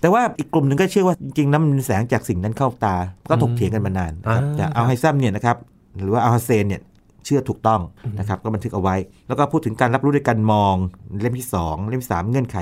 [0.00, 2.96] แต่ว่าอีกกลุ่มหนึ่งก็เชื่อว่าจริงๆน่ะมันแสงจากสิ่งนั้นเข้าตา
[3.30, 5.56] ก็ถกเถียงกันมานานนะครับอ่าแต่เอาไฮซัมเนี่ยนะครับ
[6.02, 6.80] หรือว่าอัลฮัสเซนเนี่ย
[7.24, 7.80] เชื่อถูกต้อง
[8.18, 8.96] นะครับก็บันทึกเอาไว้
[9.28, 10.74] แล้วก็พูดถึงการรับรู้ด้วยการมอง
[11.20, 12.56] เล่มที่ 2 เล่มที่สามเงื่อนไข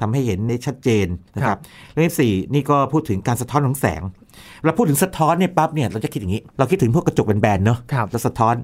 [0.00, 1.58] ทำให้เห็นได้ชัดเจนนะครับ
[1.92, 4.02] เล่มที่สี่นี่ก็พูดถึงการสะท้อนของแสง
[4.64, 8.54] เราพูดถึงสะท้อนเนี่ยปั๊บเนี่ยเราจะคิดอย่างนี้ เราคิดถึงพวกกระจกแบนๆเนาะครับแล้วสะท้อน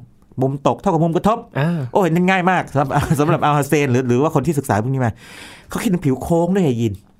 [0.43, 2.89] มุมตกเท่ากับมุมกระทบอ่าโอ้เห็นง่ายมากสำหรับ
[3.21, 5.13] สำหรับอัลฮัสเซนหรือหรือว่าคนที่ศึกษาพวกนี้มา
[5.69, 7.16] เขาคิดถึงผิวโค้งด้วยไงยินอืมอ่า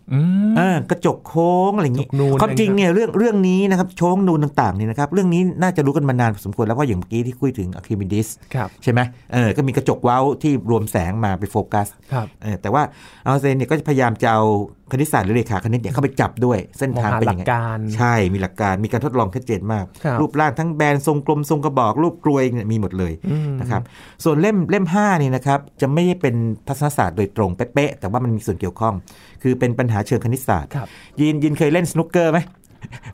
[0.91, 9.01] กระจกโค้งอะไรอย่างนี้กระจกนูนความจริงเนี่ยเรื่องเรื่องนี้นะครับโค้งนูนต่างๆเนี่ยนะครับเรื่องนี้น่าจะรู้กันมานานพอสมควรแล้วเพราะอย่างเมื่อกี้ที่คุยถึงอาร์คิมิดีสครับใช่ไหม
[9.33, 12.83] เออก็มีกระจกเว้าที่รวมแสงมาไปโฟกัสครับเออแต่ว่า
[13.25, 14.45] อัลฮาเซนเนี่ยก็จะพยายามจะเอา
[14.93, 23.83] คณิตศาสตร์หรือเรขาคณิตเนี่ยเข้าไปจับด้วยเส้นมองทางหาเป็นหลัยังกไงการใช่มีหลักการมีการทดลองชัดเจนมากครับรูปร่างทั้งแบนทรงกลมทรงกระบอก รูปกรวยเนี่ยมีหมดเลยอืมนะครับ
[24.25, 26.35] ส่วนเล่มเล่ม5นี่นะครับจะไม่ได้เป็น
[26.69, 28.95] ทัศนศาสตร์โดยตรงเป๊ะๆแต่ว่ามันมีส่วนเกี่ยวข้อง
[29.43, 30.89] คือเป็นปัญหาเชิงคณิตศาสตร์ครับ
[31.21, 32.39] ยินยินเคยเล่นสนุกเกอร์ไหม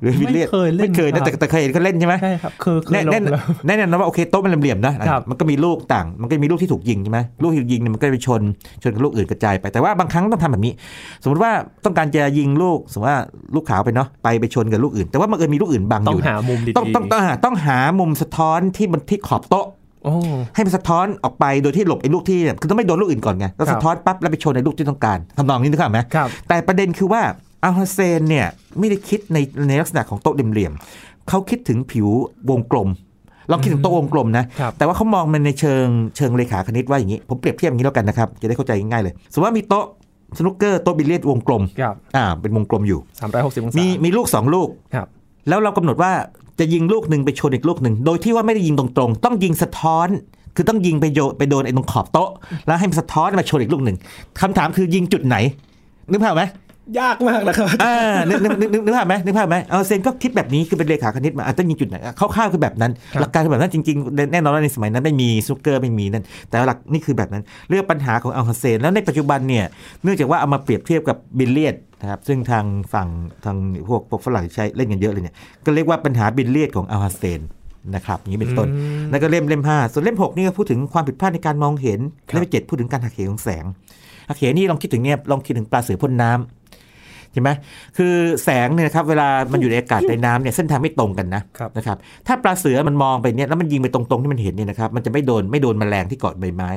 [0.01, 8.43] หรือวิลเลียนไม่เคยเล่นไม่เคยครันะบแต่แต่เคยเห็นเขาเล่นใช่ไหมใช่ครับคือคือแน่ลแน่งแล้วแน่นอนนะว่าโอเคโต๊ะมันเหลี่ยมๆนะครับมันก็มีลูกต่าง มันก็มีลูกที่ถูกยิงใช่ไหมลูกที่ถูกยิงเนี่ยมันก็ไปชน
[8.83, 10.73] ชนกับลูกอื่นกระจายไปแต่ว่าบางครั้งต้องทำแบบนี้
[11.23, 11.53] สมมติว่า
[11.85, 13.21] ต้องการจะยิงลูกสมมติว่า
[13.55, 19.67] ลูกขาวไปเนาะไปไปชนกับลูกอื่น แต่ว่ามันเอิญมีลูกอื่นบังต้อองยู่หามุมดีๆต้องต้องต้องหาต้องหามุมสะท้อนที่มันที่ขอบโต๊ะ
[20.05, 20.13] โอ้
[20.55, 27.23] ให้มันสะท้อนออกไปโดยที่หลบไอ้ลูกที่คือต้องไม่โดนลูกอื่นก่อนไงแล้วครับสะท้อนปั๊บแล้วไปชนในลูกที่ต้องการทำนองนี้นึกภาพไหมครับแต่ประเด็นคือว่า
[27.65, 28.47] อัลฮาเซนเนี่ย
[28.79, 29.39] ไม่ได้คิดใน
[29.69, 32.09] ในลักษณะของโต๊ะเหลี่ยมๆเขาคิดถึงผิว
[32.51, 32.89] วงกลม
[33.51, 39.85] ลองคิดถึงโต๊ะวงกลมนะครับแต่ว่าเขามองมันในเชิงเชิงเรขาคณิตว่าอย่างนี้ ผมเปรียบเทียบอย่างนี้แล้วกันนะครับ จะได้เข้าใจง่ายๆเลย สมมติว่ามีโต๊ะ
[40.39, 45.07] สนุกเกอร์โต๊ะบิลเลียดวงกลมครับอ่าเป็นวงกลมอยู่สามร้อยหกสิบองศามีมีลูกสองลูกครับ
[45.49, 46.13] แล้วเรากำหนดว่า
[46.61, 50.09] จะยิงลูกหนึ่งไปชนอีกลูกหนึ่ง โดยที่ว่าไม่ได้ยิงตรงๆ ต้องยิงสะท้อน
[50.57, 52.31] คือต้องยิงไปโยไปโดนไอ้ตรงขอบโต๊ะ
[52.67, 53.97] แล้วให้มันสะท้อนมาชนอีกลูกหนึ่ง
[54.41, 55.37] คำถามคือยิงจุดไหน
[56.11, 56.43] นึกภาพไหม
[56.99, 57.97] ยากมากนะครับอ่า
[58.29, 69.65] นึกนึกนึกนึกนึกภาพไหมนึกภาพไหมอัลฮาเซนก็คิดแบบนี้คือเป็นเรขาคณิตมาอาจจะยิงจุดไหนคร่าวๆคือแบบนั้นครับหลักการคือแบบนั้นจริงๆ แน่นอนว่าในสมัยนั้นไม่มีสนุกเกอร์ไม่มีนั่นแต่ว่าหลักนี่คือแบบนั้น เรื่องปัญหาของอัลฮาเซนแล้วในปัจจุบันเนี่ย
[70.03, 73.09] เนื่องจากว่าเอามาเปรียบเทียบกับบิลเลียดนะครับซึ่งทางฝั่ง
[73.45, 73.57] ทาง
[73.89, 75.35] พวกพวกฝรั่งใช้เล่นกันเยอะเลยเนี่ย
[75.65, 77.41] ก็เรียกว่าปัญหาบิลเลียดของอัลฮัสเซน
[77.95, 83.65] นะครับอย่างนี้เป็นต้นอืมนั่นก็เล่มเล่มห้าส่วนเล่มหกนี่ก็พูดถึงความผิดพลาดในการมองเห็นครับเล่มเจ็ดพูดถึงการหักเหของแสง
[84.29, 86.62] หักเหนี่ลองคิดถึงเนี่ยลองคิดถึงปลาเสือพ่นน้ำ
[87.33, 87.51] ใช่ไหม
[87.97, 96.71] คือแสงเนี่ยนะครับเวลามันอยู่ในอากาศในน้ำเนี่ยเส้นทางไม่ตรงกันนะครับนะครับถ้าปลาเสือมันมองไปเนี่ยแล้วมันยิงไปตรงๆที่มันเห็นเนี่ยนะครับมันจะไม่โดนไม่โดนแมลงที่เกาะใบไม้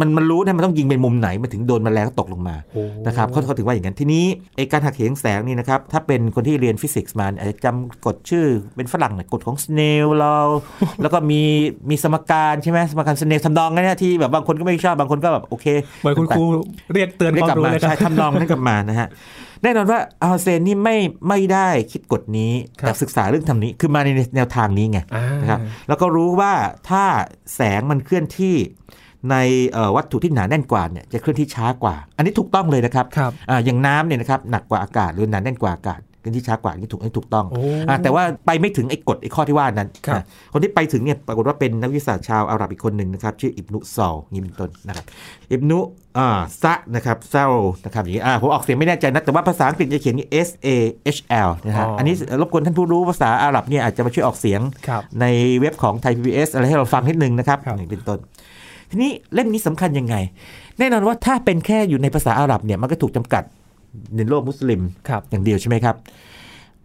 [0.00, 4.24] มันมันรู้นะมันต้องยิงไปมุมไหนมันถึงโดนแมลงตกลงมาโอ้นะครับเขาเขาถือว่าอย่างนั้นทีนี้
[4.56, 10.36] ไอการหักเหของแสงนี่นะครับถ้าเป็นคนที่เรียนฟิสิกส์มาอาจจะจำกฎชื่อเป็นฝรั่งหน่อยกฎของสเนลเรา
[11.02, 11.42] แล้วก็มี
[11.90, 15.66] มีสมการใช่ไหมสมการสเนลทำนองนั้นเนยที่แบบบางคนก็ไม่ชอบบางคนก็แบบโอเค
[16.00, 16.42] เหมือนคุณครู
[16.92, 19.08] เรียกเตือนเรียคกวากมลับรู้มาเลยครัใช่บทำนองนั้นกลับมานะฮะ
[19.62, 20.96] แน่นอนว่าอัลเซนนี่ไม่
[21.28, 26.52] ไม่ได้คิดกฎนี้ครับแต่ศึกษาเรื่องทำนี้คือมาในแนวทางนี้ไงอ่านะครับแล้วก็รู้ว่า
[26.90, 27.04] ถ้า
[27.54, 28.56] แสงมันเคลื่อนที่
[29.30, 29.36] ใน
[29.70, 45.04] เอ่อวัตถุที่หนาแน่นกว่าเนี่ยจะเคลื่อนที่ช้ากว่า อันนี้ถูกต้องเลยนะครับครับอ่าอย่างน้ำเนี่ยนะครับหนักกว่าอากาศหรือหนาแน่นกว่าอากาศเคลื่อนที่ช้ากว่าอันนี่ถูกอันนี้ถูกต้องโอ้อ่าแต่ว่าไปไม่ถึงไอ้กฎไอ้ข้อที่ว่านั้นครับอะคนที่ไปถึงเนี่ยปรากฏว่าเป็นนักวิทยาศาสตร์ชาวอาหรับอีกคนหนึ่งนะครับ ชื่ออิบนุซอลนี่เป็นต้นนะครับ
[45.50, 45.80] อิบนุ
[46.18, 46.28] อ่า
[46.62, 47.52] ซะนะครับเซล
[47.84, 50.68] นะครับอย่างนี้อ่าผมออกเสียงไม่แน่ใจนะ แต่ว่าภาษาอังกฤษจะเขียนนี่ S A
[51.16, 55.26] H L นะฮะอ๋ออัอันนี้รบกวนท่านผู้รู้ภาษาอาหรับเนี่ยอาจจะมาช่วยออกเสียงครับใน
[55.60, 58.18] เว็บของไทย PBS อะไรให้เราฟังนิดนึงนะครับครับอย่างเป็นต้น
[58.90, 60.16] ทีนี้เล่มนี้สำคัญยังไง
[60.78, 63.42] แน่นอนว่าถ้าเป็นแค่อยู่ในภาษาอาหรับเนี่ยมันก็ถูกจำกัด
[64.16, 65.96] ในโลกมุสลิมครับอย่างเดียวใช่ไหมครับ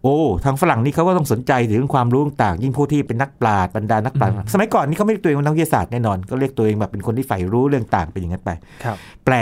[0.02, 8.50] โอ้ทางฝรั่งนี่เขาก็ต้องสนใจถึงความรู้ต่างๆยิ่งผู้ที่เป็นนักปราชญ์บรรดานักปราชญ์อืมสมัยก่อนนี่เขาไม่เรียกตัวเองว่านักวิทยาศาสตร์แน่นอน ก็เรียกตัวเองแบบเป็นคนที่ใฝ่รู้เรื่องต่างเป็นอย่างนั้นไป
[8.84, 9.34] ครับแปล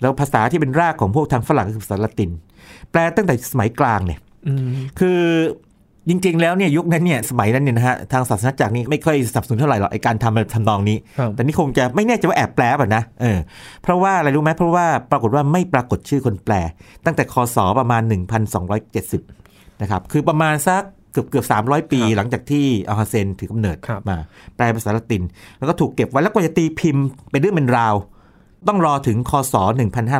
[0.00, 2.30] แล้วภาษาที่เป็นรากของพวกทางฝรั่งก็คือภาษาละติน
[2.90, 5.20] แปลตั้งแต่สมัยกลางเนี่ยอืมคือ
[6.08, 13.38] จริงๆ แล้วเนี่ยยุคนั้นเนี่ยสมัยนั้นเนี่ยนะฮะทางศาสนาจักรนี่ไม่ค่อยสนับสนุนเท่าไหร่หรอกไอการทำทำนองนี้ครับแต่นี่คงจะไม่แน่ใจว่าแอบแปลป่ะนะเออ
[13.82, 16.54] เพราะว่าอะไรรู้ไหมเพราะว่าปรากฏว่าไม่ปรากฏชื่อคนแปล
[17.04, 18.02] ตั้งแต่คศประมาณ
[19.12, 24.18] 1270นะครับคือประมาณสักเกือบเกือบ300ปีครับหลังจากที่อัลฮาเซนถือกำเนิดครับมา
[24.56, 25.22] แปลภาษาละติน
[25.58, 27.94] แล้วก็ถูกเก็บไว้แล้วก็จะตีพิมพ์เป็นเรื่องเป็นราว
[28.68, 29.54] ต้องรอถึงคศ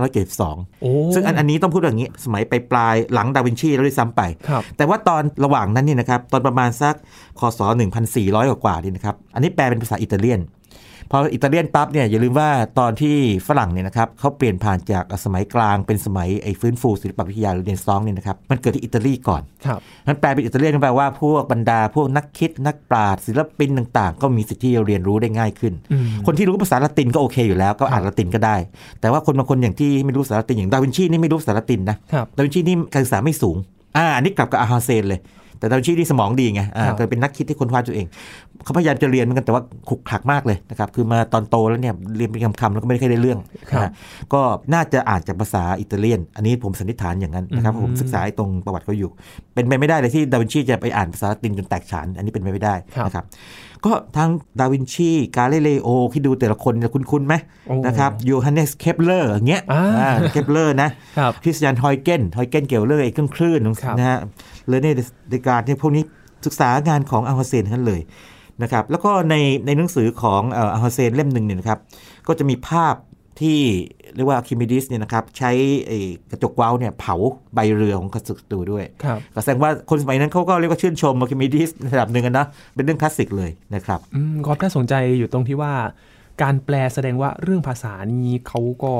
[0.09, 6.95] 1572โอ้ซึ่งอันอันนี้ต้องพูดอย่างนี้ สมัยไปปลายๆหลังดาวินชีแล้วด้วยซ้ำไปครับแต่ว่าตอนระหว่างนั้นเนี่ยนะครับ ตอนประมาณสัก
[7.41, 7.61] คศ
[8.07, 10.41] 1,400 กว่ากว่าๆนี่นะครับ อันนี้แปลเป็นภาษาอิตาเลียน
[11.11, 13.17] พออิตาเลียนปั๊บเนี่ยอย่าลืมว่าตอนที่
[13.49, 28.57] ฝรั่งเนี่ยนะครับเขาเปลี่ยนผ่านจากสมัยกลางเป็นสมัยไอ้ฟื้นฟูศิลปวิทยาหรือเรนซองส์เนี่ยนะครับมันเกิดที่อิตาลีก่อนครับนั้นแปลเป็นอิตาเลียนก็แปลว่าพวกบรรดาพวกนักคิดนักปราชญ์ศิลปินต่าง ๆ ก็มีสิทธิ์ที่จะเรียนรู้ได้ง่ายขึ้นอืมคนที่รู้ภาษาละตินก็โอเคอยู่แล้วก็อ่านละตินก็ได้
[29.01, 33.57] แต่ว่าคนบางคนอย่างที่ไม่รู้ภาษาละตินอย่างดาวินชีนี่ไม่รู้ภาษาละตินนะครับดาวินชีนี่การศึกษาไม่สูง
[33.97, 35.21] อ่าอันนี้กลับกับอัลฮาเซนเลย
[35.59, 38.07] แต่ดาวินชีนี่สมองดีไงอ่าครับเคยเป็นนักคิดที่ค้นคว้าตัวเอง
[38.65, 43.39] เขาพยายามจะเรียนเหมือนกันแต่ว่าขลุกขลักมากเลยนะครับ คือมาตอนโตแล้วเนี่ยเรียนเป็นคำๆแล้วก็ไม่ได้ค่อยได้เรื่อง
[43.71, 43.91] ครับนะฮะ
[44.33, 44.41] ก็
[44.75, 49.11] น่าจะอ่านจากภาษาอิตาเลียน อันนี้ผมสันนิษฐานอย่างนั้นนะครับอืมผมศึกษาไอ้ตรงประวัติเขาอยู่
[49.55, 52.75] เป็นไปไม่ได้เลยที่ดาวินชีจะไปอ่านภาษาละตินจนแตกฉาน อันนี้เป็นไปไม่ได้
[53.07, 53.25] นะครับ
[53.87, 57.35] ก็ทั้งดาวินชีกาลิเลโอที่ดูแต่ละคนเนี่ยคุ้นๆไหม
[57.69, 64.19] โอ้นะครับโยฮันเนสเคปเลอร์อย่างเงี้ยอ่าเคปเลอร์นะครับคริสติยานฮอยเกนส์ฮอยเกนส์เกี่ยวเรื่องไอ้เครื่องคลื่นครับนะฮะ
[64.69, 64.93] เรอเน
[65.31, 66.03] เดการ์ตเนี่ยพวกนี้
[66.47, 68.01] ศึกษางานของอัลฮาเซนทั้งนั้นเลย
[68.63, 69.35] นะครับแล้วก็ใน
[69.67, 71.79] ในหนังสือของอัลฮาเซนเล่มหนึ่งเนี่ยนะครับ
[72.27, 72.95] ก็จะมีภาพ
[73.41, 73.59] ที่
[74.15, 75.51] เรียกว่าอาร์คิมิดีสเนี่ยนะครับใช้
[75.87, 75.99] ไอ้
[76.31, 77.15] กระจกเว้าเนี่ยเผา
[77.55, 85.73] ใบเรือของกษัตริย์ด้วยครับก็แสดงว่าคนสมัยนั้นเขาก็เรียกว่าชื่นชมอาร์คิมิดีสระดับหนึ่งกันนะเป็นเรื่องคลาสสิกเลยนะครับอืมก็น่าสนใจอยู่ตรงที่ว่า
[86.43, 88.93] การแปลแสดงว่าเรื่องภาษานี้เขาก็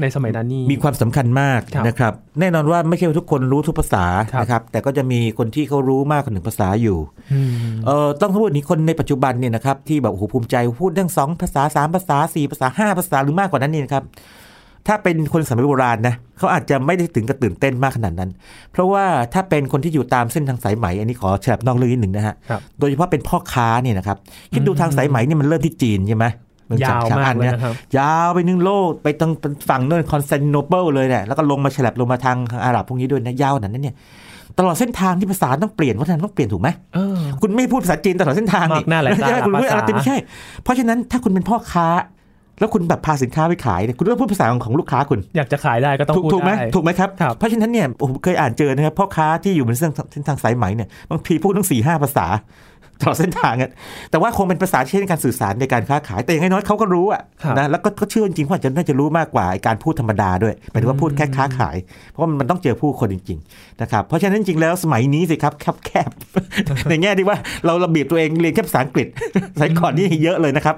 [0.00, 6.98] ในสมัยนั้นนี่มีความสำคัญมากครับนะครับ แน่นอนว่าไม่ใช่ว่าทุกคนรู้ทุกภาษาครับนะครับ แต่ก็จะมีคนที่เขารู้มากกว่าหนึ่งภาษาอยู่
[7.32, 7.48] อืม
[7.86, 14.04] เออต้องพูดนี้คนในปัจจุบันเนี่ยนะครับที่แบบโอ้โหภูมิใจพูดเรื่องสองภาษาสามภาษาสี่ภาษาห้าภาษาหรือมากกว่านั้นนี่นะครับ
[14.86, 18.30] ถ้าเป็นคนสมัยโบราณนะเขาอาจจะไม่ได้ถึงกับตื่นเต้นมากขนาดนั้น
[18.72, 19.04] เพราะว่า
[19.34, 24.18] ถ้าเป็นคนที่อยู่ตามเส้นทางสายไหม อันนี้ขอแฉลบนอกเรื่องนิดหนึ่งนะฮะครับโดยเฉพาะเป็นพ่อค้าเนี่ยนะครับ
[24.52, 26.24] คิดดูทางสายไหมนี่มันเริ่มที่จีนใช่ไหม
[26.66, 29.30] เมืองยาวฉงมากอันเลยเนี่ยนะครับยาวไปนึงโลกไปทาง
[29.68, 33.94] ฝั่งโน่นคอนสแตนติโนเปิลเลยเนี่ยแล้วก็ลงมาแฉลบลงมาทางอาหรับพวกนี้ด้วยนะยาวขนาดนั้นเนี่ย
[34.58, 40.16] ตลอดเส้นทางที่ภาษาต้องเปลี่ยนวัฒนธรรมต้องเปลี่ยนถูกไหมเออคุณไม่พูดภาษาจีนตลอดเส้นทางนี่มากหน้าหลายตาใช่ไหมคุณพูดภาษาอะไรไม่ใช่
[40.62, 41.88] เพราะฉะนั้นถ้าคุณเป็นพ่อค้า
[42.60, 52.26] แล้วคุณแบบพาสินค้าไปขายเนี่ยคุณต้องพูดภาษาของของลูกค้าคุณ อยากจะขายได้ก็ต้องถูกพูดถูกไหมได้ถูกไหมครับครับ เพราะฉะนั้นเนี่ยผมเคยอ่านเจอนะครับพ่อค้าที่อยู่บนเส้นเส้นทางสายไหมเนี่ยบางทีพูดทั้งสี่ห้าภาษา
[53.00, 53.70] ตลอดเส้นทางอะ
[54.10, 61.76] แต่ว่าคงเป็นภาษาที่ใช้ในการสื่อสารในการค้าขายแต่อย่างน้อยๆเขาก็รู้อะครับนะแล้วก็ก็เชื่อจริงๆว่าจะน่าจะรู้มากกว่าไอ้การพูดธรรมดาด้วยหมายถึงว่าพูดแค่ค้าขาย
[62.10, 69.06] เพราะว่ามันต้องเจอผู้คนจริงๆนะครับเพราะฉะนั้นจริงๆแล้วสมัยนี้สิครับแคบๆในแง่ที่ว่าเราระเบียบตัวเองเรียนแค่ภาษาอังกฤษ
[69.54, 70.74] สมัยก่อนนี่เยอะเลยนะครับ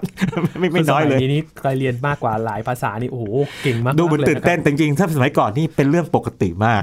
[0.61, 3.24] ไม่ไม่น้อยเลยสมันี้นี่ใครเรียนมากกว่าหลายภาษานี่โอ้โห
[3.62, 6.83] เก่งมากดูเหมือนลยตื่นเต้นแต่จริงๆถ้าสมัยก่อนนี่เป็นเรื่องปกติมาก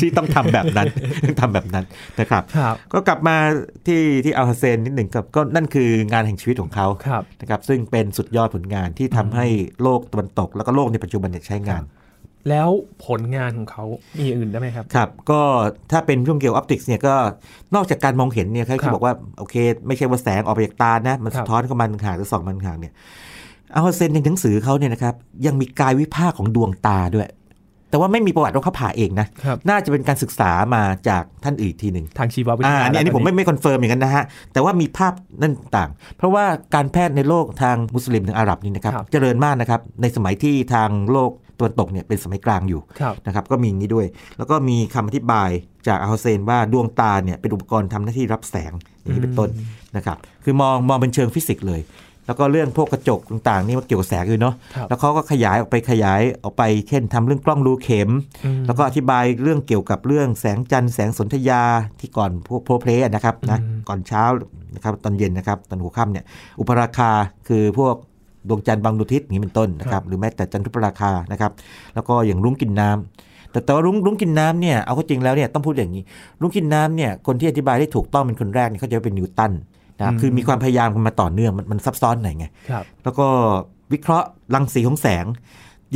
[0.00, 0.86] ที่ต้องทำแบบนั้น
[1.24, 1.84] ต้องทำแบบนั้น
[2.20, 3.36] นะครับครับก็กลับมา
[3.86, 9.46] ที่ที่อัลฮัสเซนนิดหนึ่งครับก็นั่นคืองานแห่งชีวิตของเขาครับนะครับซึ่งเป็นสุดยอดผลงานที่ทำให้
[9.82, 11.82] โลกตะวันตก แล้วก็โลกในปัจจุบันเนี่ยใช้งาน
[12.48, 12.68] แล้ว
[13.06, 13.84] ผลงานของเขา
[14.18, 15.40] มีอย่างอื่นได้ไหมครับครับ ก็
[15.90, 17.14] ถ้าเป็นเรื่องเกี่ยวกับออปติกส์เนี่ยก็
[17.74, 19.54] นอกจากการมองเห็นเนี่ยเขาครับบอกว่าโอเค
[19.86, 22.92] ไม่ใช่ว่าแสงออกไปจากตานะมันครัสะบท้อนเข้ามาห่างหรือส่องมันห่างเนี่ย
[23.74, 25.14] อัลฮัสเซนในหนังสือเขาเนี่ยนะครับ
[25.46, 27.28] ยังมีกายวิภาคของดวงตาด้วย
[27.94, 44.06] แต่ว่าไม่มีประวัติว่าเขาผ่าเองนะครับน่าจะเป็นการศึกษามาจากท่านอื่นทีหนึ่งทางชีววิทยาอ่าอันนี้อันนี้ผมไม่ไม่ confirm อย่างนั้นนะฮะ แต่ว่ามีภาพนั่นต่าง เพราะว่าการแพทย์ในโลกทางมุสลิมทางอาหรับนี่นะครับครับเจริญมากนะครับในสมัยที่ทางโลกตะวันตกเนี่ยเป็นสมัยกลางอยู่ครับนะครับก็มีอย่างนี้ด้วย
[44.38, 45.50] แล้วก็มีคำอธิบาย
[45.88, 49.48] จากอัลฮาเซนว่าดวงตาเนี่ยเป็นอุปกรณ์ทำหน้าที่รับแสงอย่างนี้เป็นต้น
[49.96, 51.80] นะครับคือมองมองเป็นเชิงฟิสิกส์เลย
[52.26, 58.10] แล้วก็เรื่องพวกกระจกต่างๆนี่มันเกี่ยวกับแสงอยู่เนาะครับแล้วเขาก็ขยายออกไปขยายออกไปเช่นทำเรื่องกล้องรูเข็ม
[58.44, 61.62] อืมแล้วก็อธิบายเรื่องเกี่ยวกับเรื่องแสงจันทร์แสงสนธยา
[62.00, 64.24] ที่ก่อนพวกโพเพลนะครับนะอืมก่อนเช้า
[64.74, 66.24] นะครับตอนเย็นนะครับตอนหัวค่ำเนี่ย
[66.60, 67.10] อุปราคา
[67.48, 67.94] คือพวก
[68.48, 71.52] ดวงจันทร์บางดวงอาทิตย์อย่างนี้เป็นต้นนะครับหรือแม้แต่จันทรุปราคานะครับ
[71.94, 76.02] แล้วก็อย่างรุ้งกินน้ำแต่แต่ว่ารุ้งรุ้งกินน้ำเนี่ยเอาเข้าจริงแล้วเนี่ยต้องพูดอย่างนี้
[76.40, 79.52] รุ้งกินน้ำเนี่ยคนที่อธิบายได้ถูกต้องเป็นคนแรกเนี่ยเขาจะเป็นนิวตัน
[80.00, 83.26] นะคือมีความพยายามกันมาต่อเนื่องมันมันซับซ้อนหน่อยไงครับแล้วก็
[83.92, 85.24] วิเคราะห์รังสีของแสง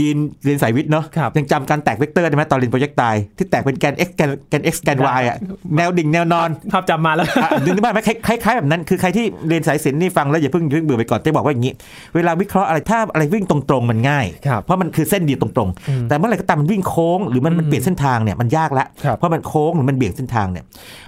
[0.00, 5.36] ยีนเรียนสายวิทย์เนาะครับยังจำการแตกเวกเตอร์ได้ไหมตอนเรียน projectile ที่แตกเป็นแกน x แกนแกน x แกน y อะ
[5.76, 11.72] แนวดิ่งแนวนอนภาพจำมาแล้วอะดึงได้บ้างไหมคล้ายคล้ายๆแบบนั้นคือใครที่เรียนสายศิลป์นี่ฟังแล้วอย่าเพิ่งอย่าเพิ่งเบื่อไปก่อนจะบอกว่าอย่างนี้
[12.14, 20.64] เวลาวิเคราะห์อะไรถ้าอะไรวิ่งตรงๆมันง่ายครับเพราะมันคือเส้นเดียวตรงอืมๆแต่เมื่อไหร่ก็ตามมันวิ่งโค้งหรือมันมันอืมเปลี่ยนเส้นทางเนี่ยมันยากละครับเพราะมันโค้งหรือมันเบี่ยงเส้นทางเนี่ย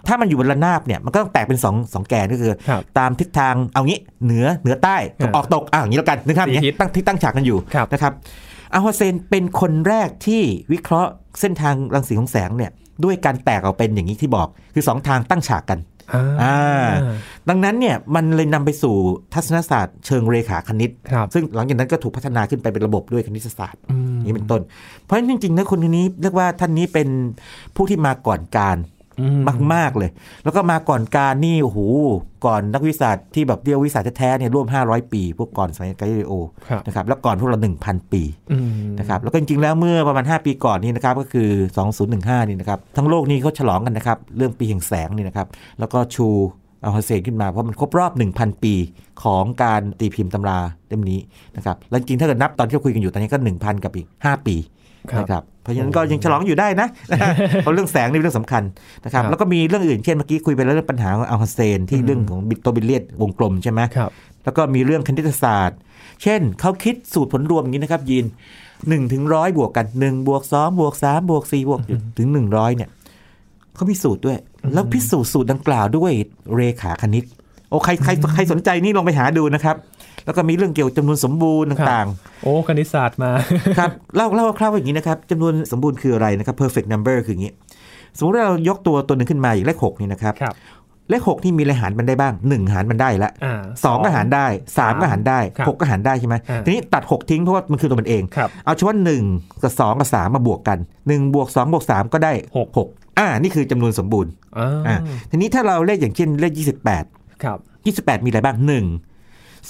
[0.07, 8.13] ถ้ามันอยู่บนระนาบเนี่ยมันก็ต้องแตกเป็นสองสองแกนก็คือครับตามทิศทางเอางี้เหนือเหนือใต้กับอ่าออกตกอะอย่างนี้แล้วกันนึกภาพอย่างสี่ทินี้ศตั้งที่ตั้งฉากกันอยู่ครับนะครับ
[8.75, 12.71] อัลฮุเซนเป็นคนแรกที่วิเคราะห์เส้นทางรังสีของแสงเนี่ย
[13.05, 15.79] ด้วยการแตกออกเป็นอย่างนี้ที่บอก คือสองทางตั้งฉากกัน
[16.15, 16.89] อ่าอ่า
[17.49, 18.95] ดังนั้นเนี่ยมันเลยนำไปสู่
[19.35, 24.63] ทัศนศาสตร์เชิงเรขาคณิตครับซึ่งหลังจากนั้นก็ถูกพัฒนาขึ้นไปเป็นระบบด้วยคณิตศาสตร์อืมนี่เป็นต้น
[25.05, 27.09] เพราะฉะนั้นจริงๆนะคนคนนี้เรียกว่าท่านนี้เป็น
[27.77, 29.00] ผู้ที่มาก่อนการอื
[29.37, 30.11] มมาก ๆ เลย
[30.45, 31.79] แล้วก็มาก่อนการนี่โอ้โห
[32.47, 36.33] ก่อนนักวิทยาศาสตร์ที่แบบเรียกวิทยาศาสตร์แท้ๆเนี่ยร่วม 500 ปี พวกก่อนสมัยกาลิเลโอ
[36.69, 41.51] ครับนะครับแล้วก่อนพวกเรา 1,000 ปีอืมนะครับแล้วก็จริง ๆ แล้วเมื่อประมาณ 5 ปีก่อนนี่นะครับก็คือ
[42.01, 45.47] 2015 นี่นะครับทั้งโลกนี้เขาฉลองกันนะครับเรื่องปีแห่งแสงนี่นะครับ
[45.81, 46.29] แล้วก็ชู
[46.83, 48.75] เอาฮัสเซนขึ้นมาเพราะมันครบรอบ 1,000 ปี
[49.23, 51.19] ของการตีพิมพ์ตำราเล่มนี้
[51.57, 54.71] นะครับ แล้วจริงๆถ้าเกิดนับตอนที่เราคุยกันอยู่ตอนนี้ก็ 1,000 กับอีก 5 ปีครับ
[55.19, 56.89] นะครับเพราะฉะนั้นก็ยังฉลองอยู่ได้นะ
[57.63, 58.63] เพราะเรื่องแสงนี่เป็นเรื่องสำคัญ
[59.05, 64.11] นะครับครับแล้วก็มีเรื่องอื่นเช่นเมื่อกี้คุยไปแล้วเรื่องปัญหาของอัลฮัสเซนที่อืมเรื่องของบิตตัวบิลเลียดวงกลมใช่ไหมครับ
[64.45, 65.79] แล้วก็มีเรื่องคณิตศาสตร์
[66.23, 68.27] เช่นเขาคิดสูตรผลรวมอย่างนี้นะครับยีน
[68.89, 71.81] หนึ่งถึงร้อยบวกกันหนึ่งบวกสองบวกสามบวกสี่บวก
[72.19, 72.89] ถึงหนึ่งร้อยเนี่ย
[73.75, 74.39] เขาพิสูจน์ด้วย
[74.75, 76.13] แล้วพิสูจน์สูตรดังกล่าวด้วย
[76.55, 77.25] เรขาคณิต
[77.69, 79.77] โอ้ใครใครใครสนใจนี่ลองไปหาดูนะครับ
[80.25, 82.07] แล้วก็มีเรื่องเกี่ยวกับจำนวนสมบูรณ์ต่าง
[82.43, 87.53] โอ้คณิตศาสตร์มาๆครับเล่าเล่าคร่าวๆอย่างนี้นะครับจำนวนสมบูรณ์คืออะไรนะครับ perfect number คืออย่างนี้
[88.17, 90.55] สมมติว่าเรายกตัวตัวหนึ่งขึ้นมาอย่างเลขหกนี่นะครับครับ
[91.11, 94.47] เลขหกนี่มีอะไรหารมันได้บ้างหนึ่งหารมันได้ละอ่าสองก็หารได้
[94.79, 99.23] สามก็หารได้ครับหกก็หารได้ใช่ไหมอ่าทีนี้ตัดหกทิ้งเพราะว่ามันคือตัวมันเองครับเอาเฉพาะหนึ่ง
[99.63, 100.79] กับสองกับสามมาบวกกัน
[101.09, 104.97] หนึ่งบวกสองบวกสามก็ได้หกหกอ่านี่คือจำนวนสมบูรณ์อ่าอ่า
[105.31, 107.05] ทีนี้ถ้าเราเลขอย่างเช่นเลขยี่สิบแปด
[107.45, 108.85] ครับยี่สิบแปดมีอะไรบ้างหนึ่ง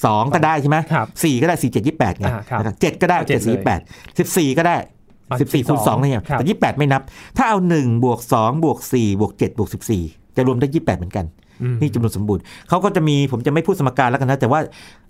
[0.04, 3.80] สองก็ได้ใช่ไหมครับสี่ก็ได้สี่เจ็ดยี่แปดไงอ่าครับนะครับเจ็ดก็ได้เอาเจ็เจ็ดดสี่เลยแปด
[4.18, 4.76] สิบสี่ก็ได้
[5.30, 7.02] อ่าสิบสี่คูณสองเนี่ยครับแต่ยี่แปดไม่นับ
[7.36, 10.02] ถ้าเอาหนึ่งบวกสองบวกสี่บวกเจ็ดบวกสิบสี่
[10.36, 11.24] จะรวมได้ยี่แปดเหมือนกัน
[11.62, 14.60] อืมนี่จำนวนสมบูรณ์เขาก็จะมีผมจะไม่พูดสมการแล้วกันนะ แต่ว่า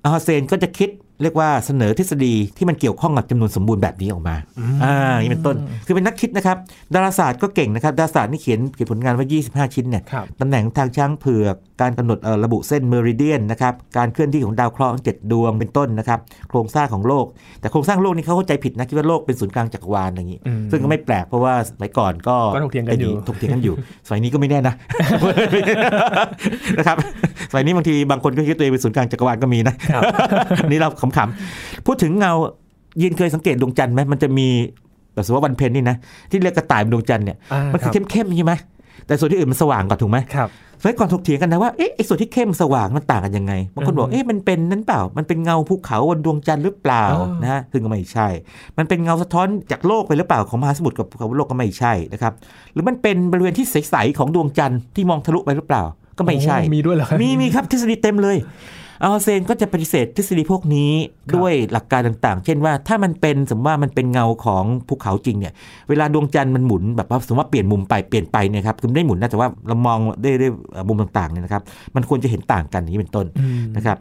[0.05, 0.91] อาฮาเซนก็จะคิด
[1.23, 4.37] เรียกว่าเสนอทฤษฎีที่มันเกี่ยวข้องกับจำนวนสมบูรณ์แบบนี้ออกมา
[4.85, 6.57] อ่าอย่างนี้เป็นต้น คือเป็นนักคิดนะครับ
[6.95, 16.19] ดาราศาสตร์ก็เก่งนะครับ ดาราศาสตร์นี่เขียนเขียนผลงานไว้ 25 ชิ้นเนี่ยครับตำแหน่งทางช้างเผือก การกำหนดเอ่อระบุเส้นเมริเดียนนะครับ การเคลื่อนที่ของดาวเคราะห์ทั้งเจ็ดดวงเป็นต้นนะครับ
[16.51, 17.27] โครงสร้างของโลก
[17.61, 23.75] แต่โครงสร้างโลกนี่เขาเข้าใจผิดนะ คิดว่าโลกเป็นศูนย์กลางจักรวาลอย่างนี้อืมซึ่งก็ไม่แปลกเพราะว่าสมัยก่อนก็ก็ถกเถียงกันอยู่ถกเถียงกันอยู่
[24.07, 24.75] สมัยนี้ก็ไม่แน่นะ
[26.79, 26.97] นะครับ
[27.51, 29.90] สมัยนี้บางทีบางคนก็คิดตัวเองเป็นศูนย์กลางจักรวาลก็มีนะครับ
[30.71, 32.33] นี่เราขำๆพูดถึงเงา
[33.03, 34.49] ยินเคยสังเกตดวงจันทร์ไหมมันจะมี
[35.15, 35.97] แบบสมมติว่าวันเพ็ญนี่นะ
[36.31, 38.55] ที่เรียกกระต่ายเป็นดวงจันทร์เนี่ยอ่ามันคือครับเข้มๆใช่ไหม
[39.07, 40.51] แต่ส่วนที่อื่นมันสว่างกว่าถูกไหมครับ
[40.83, 48.29] สมัยก่อนถกเถียงกันนะว่าเอ๊ะไอ้ส่วนที่เข้มสว่างมันต่างกันยังไงบางคนบอกอืมเอ๊ะมันเป็นนั้นเปล่า มันเป็นเงาภูเขาบนดวงจันทร์หรือเปล่าอ๋อนะฮะซึ่งก็ไม่ใช่
[48.79, 52.33] มันเป็นเงาสะท้อนจากโลกไปหรือเปล่าของมหาสมุทรกับของโลกก็ไม่ใช่นะครับ
[52.73, 55.83] หรือมันเป็นบริเวณที่ใสๆของดวงจันทร์ที่มองทะลุไปหรือเปล่า
[56.19, 58.37] ก็ไม่ใช่โอ้มีด้วยเหรอครับมีมีครับทฤษฎีเต็มเลย
[59.03, 65.53] อัลเซนก็จะปฏิเสธทฤษฎีพวกนี้ครับด้วยหลักการต่างๆ เช่นว่าถ้ามันเป็นสมมติว่ามันเป็นเงาของภูเขาจริงเนี่ย
[65.89, 71.63] เวลาดวงจันทร์มันหมุนแบบว่าสมมติว่าเปลี่ยนมุมไปเปลี่ยนไปเนี่ยครับคือไม่ได้หมุนนะแต่ว่าเรามองได้ได้เอ่อมุมต่างๆเนี่ยนะครับ
[71.97, 73.97] มันควรจะเห็นต่างกันอย่างนี้เป็นต้นอืมนะครับ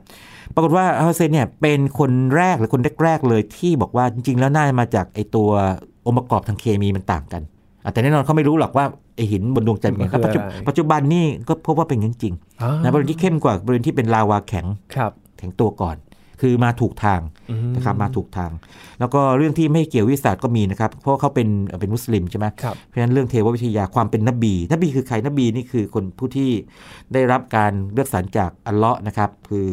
[0.54, 5.50] ปรากฏว่าอัลเซนเนี่ยเป็นคนแรกหรือคนแรกๆเลยที่บอกว่าจริงๆ แล้วน่าจะมาจากไอตัว
[6.06, 7.59] องค์ประกอบทางเคมีมันต่างกันอะ
[7.94, 14.66] แต่แน่นอนเขาไม่รู้หรอกว่าไอหินบนดวงจันทร์เป็นไงมันคือปัจจุอะไรปัจจุบันนี่ก็พบว่าเป็นอย่างนั้นจริงอ่านะบริเวณที่เข้มกว่าบริเวณที่เป็นลาวาแข็ง
[14.96, 15.98] ครับแข็งตัวก่อน
[16.44, 18.52] คือมาถูกทางอืนะครับมาถูกทาง
[19.00, 26.50] แล้วก็เรื่องที่ไม่เกี่ยววิทยาศาสตร์ก็มีนะครับ เพราะว่าเขาเป็นเอ่อเป็นมุสลิมใช่ไหมครับเพราะฉะนั้นเรื่องเทววิทยาความเป็นนบี นบีคือใครนบีนี่คือคนผู้ที่
[27.14, 29.70] ได้รับการเลือกสรรจากอัลเลาะห์นะครับ คือ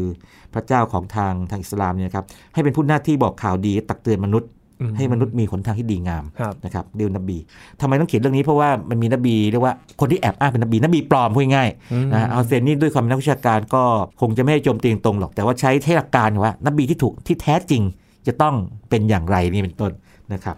[0.54, 4.55] พระเจ้าของทางทางอิสลามเนี่ยนะครับให้เป็นผู้หน้าที่บอกข่าวดีตักเตือนมนุษย์อื
[4.96, 7.38] ให้มนุษย์มีหนทางที่ดีงามครับนะครับเรียกนบี
[7.80, 13.82] ทำไมต้องเขียนเรื่องนี้เพราะว่ามันมีนบีเรียกว่าคนที่แอบอ้างเป็นนบีนบีปลอมพูดง่ายๆอืมนะฮะอัลฮาเซนนี่ด้วยความเป็นนักวิชาการก็
[14.20, 17.82] คงจะไม่ให้โจมตีตรงๆหรอก แต่ว่าใช้เทหลักการว่านบีที่ถูกที่แท้จริง
[18.26, 18.54] จะต้อง
[18.88, 19.92] เป็นอย่างไรนี่เป็นต้น
[20.34, 20.56] นะครับ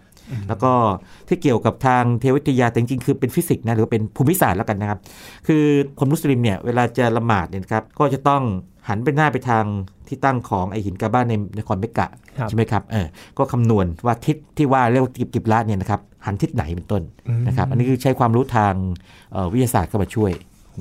[0.48, 0.72] แล้วก็
[1.28, 4.98] ที่เกี่ยวกับทางเทววิทยาแต่จริงๆคือเป็นฟิสิกส์นะหรือว่าเป็นภูมิศาสตร์แล้วกันนะครับ
[5.46, 5.64] คือ
[5.98, 8.42] คนมุสลิมเนี่ยเวลาจะละหมาดเนี่ยนะครับก็จะต้อง
[8.88, 9.64] หันไปหน้าไปทาง
[10.08, 12.06] ที่ตั้งของไอ้หินกาบะห์นในนครเมกกะ
[12.38, 13.06] ครับใช่ไหมครับเออ
[13.38, 18.74] ก็คำนวณว่าทิศที่ว่าเรียกว่ากิบกิบลัตเนี่ยนะครับหันทิศไหนเป็นต้นอืมนะครับ อันนี้คือใช้ความรู้ทาง
[19.32, 20.32] เอ่อวิทยาศาสตร์เข้ามาช่วย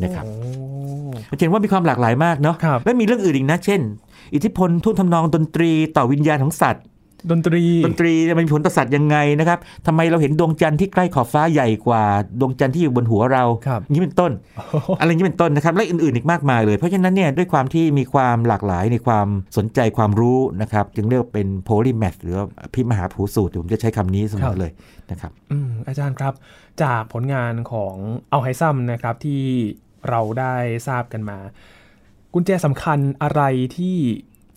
[0.03, 3.81] นะครับโอ้เห็นว่ามีความหลากหลายมากเนาะครับและมีเรื่องอื่นอีกนะ เช่น
[4.35, 6.83] อิทธิพลทุ่นทำนองดนตรีต่อวิญญาณของสัตว์
[7.31, 12.03] ดนตรีดนตรีเนี่ยมันมีผลต่อสัตว์ยังไงนะครับทำไมเราเห็นดวงจันทร์ที่ใกล้ขอบฟ้าใหญ่กว่า
[12.39, 14.31] ดวงจันทร์ที่อยู่บนหัวเราครับอย่างนี้เป็นต้น
[14.99, 19.27] อะไรอย่างนี้เป็นต้นนะครับ และอื่นๆอีกมากมายเลย เพราะฉะนั้นเนี่ยด้วยความที่มีความหลากหลายในความ
[19.57, 24.71] สนใจความรู้นะครับ จึงเรียกว่าเป็นโพลิแมทหรือว่าพิมหาภูสูตรผมจะใช้คำนี้เสมครัอบเลย
[25.11, 26.33] นะครับอืมอาจารย์ครับ
[26.83, 27.95] จากผลงานของ
[28.29, 29.41] เอาไฮซัมนะครับที่
[30.09, 30.55] เราได้
[30.87, 31.37] ทราบกันมา
[32.33, 33.41] กุญแจสำคัญอะไร
[33.77, 33.97] ที่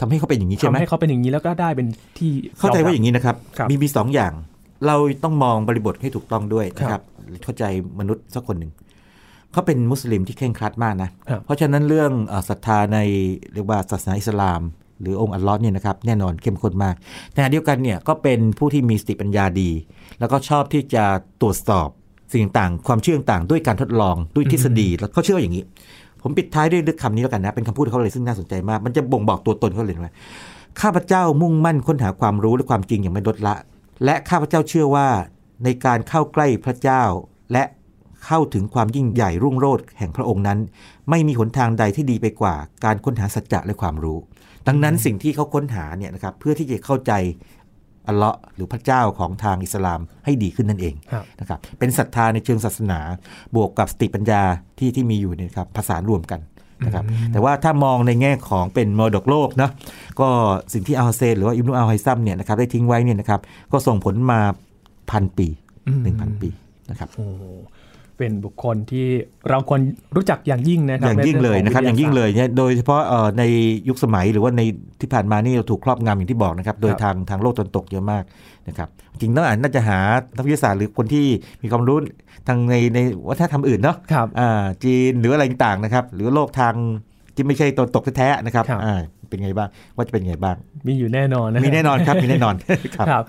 [0.01, 4.33] ทำให้เขาเป็นอย่างนี้ใช่ไหมทำให้เขาเป็นอย่างนี้แล้วก็ได้เป็นที่เข้าใจว่าอย่างนี้นี้นะครับครับมีมีสองอย่าง
[4.87, 7.03] เราต้องมองบริบทให้ถูกต้องด้วยนะคครัรับบ
[7.45, 7.65] เข้าใจ
[8.01, 8.73] มนุษย์สักคนหนึ่ง
[9.53, 12.99] เขาเป็นมุสลิมที่เคร่งครัดมากนะครับเพราะฉะนั้นเรื่องเอ่อศรัทธาใน
[13.55, 14.61] เรียกว่าศาสนาอิสลาม
[15.01, 16.95] หรือองค์อัลลอฮ์เนี่ยนะครับแน่นอนเข้มข้นมาก
[17.33, 19.71] แต่ขณะเดียวกันเนี่ยก็เป็นผู้ที่มีสติปัญญาดี
[20.21, 21.05] แล้วก็ชอบที่จะ
[21.41, 21.89] ตรวจสอบ
[22.33, 25.65] สิ่งต่างๆความเชื่อต่างๆด้วยการทดลองด้วยทฤษฎีแล้วเขาเชื่อว่าอย่างนี้
[26.23, 30.15] ผมปิดท้ายด้วยคำนี้แล้วกันนะ เป็นคำพูดเขาเลยซึ่งน่าสนใจมาก มันจะบ่งบอกตัวตนเขาเลยว่า
[30.81, 33.55] ข้าพเจ้ามุ่งมั่นค้นหาความรู้และความจริงอย่างไม่ลดละ
[34.05, 35.09] และข้าพเจ้าเชื่อว่า
[35.65, 37.03] ในการเข้าใกล้พระเจ้า
[37.53, 37.65] และ
[38.27, 40.59] เข้าถึงความยิ่งใหญ่รุ่งโรจน์แห่งพระองค์นั้น
[41.11, 42.55] ไม่มีหนทางใดที่ดีไปกว่า
[42.85, 44.19] การค้นหาสัจจะและความรู้
[44.69, 47.13] ดังนั้นสิ่งที่เขาค้นหาเนี่ยนะครับเพื่อที่จะเข้าใจ
[48.11, 53.01] อัลเลาะห์หรือพระเจ้าของทางอิสลามให้ดีขึ้นนั่นเองครับนะครับเป็นศรัทธาในเชิงศาสนา
[53.57, 54.43] บวกกับสติปัญญา
[54.79, 56.41] ที่ที่มีอยู่เนี่ยครับผสานรวมกัน
[56.87, 59.71] นะครับแต่ว่าถ้ามองในแง่ของเป็นมรดกโลกนะ
[60.21, 60.29] ก็
[60.73, 63.41] สิ่งที่อัลฮุสเซนหรือว่าอิบนุอัลไฮซัมเนี่ยนะครับได้ทิ้งไว้เนี่ยนะครับ
[63.73, 64.41] ก็ส่งผลมา
[65.11, 65.49] พันปี
[65.87, 66.51] อืมหนึ่งพันปี
[66.91, 67.27] นะครับโอ้
[68.21, 69.07] เป็นบุคคลที่
[69.49, 69.81] เราควร
[70.17, 73.43] รู้จักอย่างยิ่งนะครัอย่างยิ่งเลยนะครับอย่างยิ่งเลยเนี่ยโดยเฉพาะเอ่อใน
[73.89, 74.63] ยุคสมัยหรือว่าใน
[75.01, 78.25] ที่ผ่านมานี่เราถูกครอบงำอย่างที่บอกนะครับ โดยทางทางโลกตะวันตกเยอะมาก
[78.69, 79.99] นะครับจริงๆแล้วอะน่าจะหา
[80.37, 81.25] นักวิทยาศาสตร์หรือคนที่
[81.63, 81.99] มีความรู้
[82.49, 86.75] ทางในในวัฒนธรรมอื่นเนาะครับอ่าจีนหรืออะไรต่างๆนะครับ หรือโลกทาง
[87.35, 90.57] ที่ไม่ใช่ตะวันตกแท้ๆนะครับครับอ่าเป็นไงบ้าง ว่าจะเป็นไงบ้าง
[90.87, 92.55] มีอยู่แน่นอนนะมีแน่นอนครับ มีแน่นอน
[92.97, 93.25] ครับครับ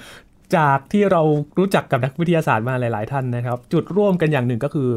[0.58, 1.22] จากที่เรา
[1.58, 4.90] รู้จักกับนักวิทยาศาสตร์มาหลาย ๆ ท่านนะครับ จุดร่วมกันอย่างหนึ่งก็คือ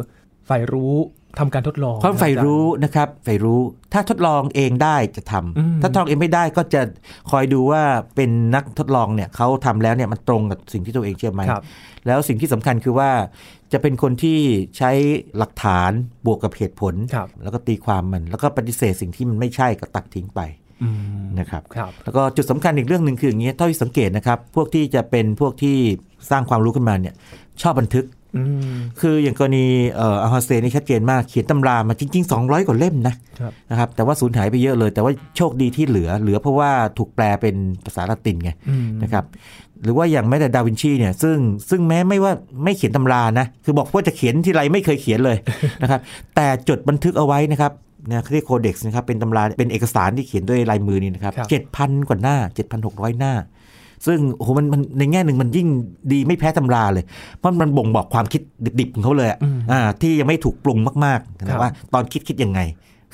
[0.47, 0.95] ใฝ่รู้
[1.39, 3.61] ทำการทดลองความใฝ่รู้นะครับใฝ่รู้
[3.93, 6.83] ถ้าทดลองเองได้จะทำอืมถ้าทดลองเองไม่ได้ก็จะ
[7.31, 7.83] คอยดูว่า
[8.17, 11.65] เป็นนักทดลองเนี่ยเขาทำแล้วเนี่ยมันตรงกับสิ่งที่ตัวเองเชื่อไหมครับ
[12.07, 13.11] แล้วสิ่งที่สำคัญคือว่า
[13.73, 14.39] จะเป็นคนที่
[14.77, 14.91] ใช้
[15.39, 15.91] หลักฐาน
[16.27, 20.64] บวกกับเหตุผลครับแล้วก็ตีความมัน แล้วก็ปฏิเสธสิ่งที่มันไม่ใช่ก็ตัดทิ้งไปอืม
[21.39, 25.77] นะครับครับแล้วก็จุดสำคัญอีกเรื่องหนึ่งคืออย่างนี้เท่าที่สังเกตนะครับ พวกที่จะเป็นพวกที่
[26.31, 27.15] สร้างความรู้ขึ้นมาเนี่ย
[27.63, 28.07] ชอบบันทึก
[28.37, 39.25] อืมคืออย่างกรณีเอ่ออัลฮอสเซนนี่ชัดเจนมากเขียนตำรามาจริง ๆ 200 กว่าเล่มนะครับนะครับแต่ว่าสูญหายไปเยอะเลย แต่ว่าโชคดีที่เหลือ เหลือเพราะว่าถูกแปลเป็นภาษาละตินไงอืมนะครับ
[39.83, 41.39] หรือว่าอย่างแม้แต่ดาวินชีเนี่ยซึ่ง
[41.71, 42.33] ซึ่งแม้ไม่ว่า
[42.65, 45.37] ไม่เขียนตำรานะ คือบอกว่าจะเขียนที่ไรไม่เคยเขียนเลย
[45.83, 46.01] นะครับ
[46.35, 47.73] แต่จดบันทึกเอาไว้นะครับ
[48.09, 52.37] นะเขาเรียก codex นะครับเป็นตำราเป็นเอกสารที่เขียนด้วยลายมือนี่นะครับครับเจ็ดพันกว่าหน้า
[52.79, 53.33] 7,600 หน้า
[54.07, 55.69] ซึ่งโอ้โหมันมันในแง่หนึ่งมันยิ่ง
[56.13, 57.05] ดีไม่แพ้ตำราเลย
[57.39, 58.41] เพราะมันบ่งบอกความคิด
[58.81, 62.61] ดิบๆของเขาเลยอะอืมอ่าที่ยังไม่ถูกปรุงมากๆนะครับว่าตอนคิดคิดยังไง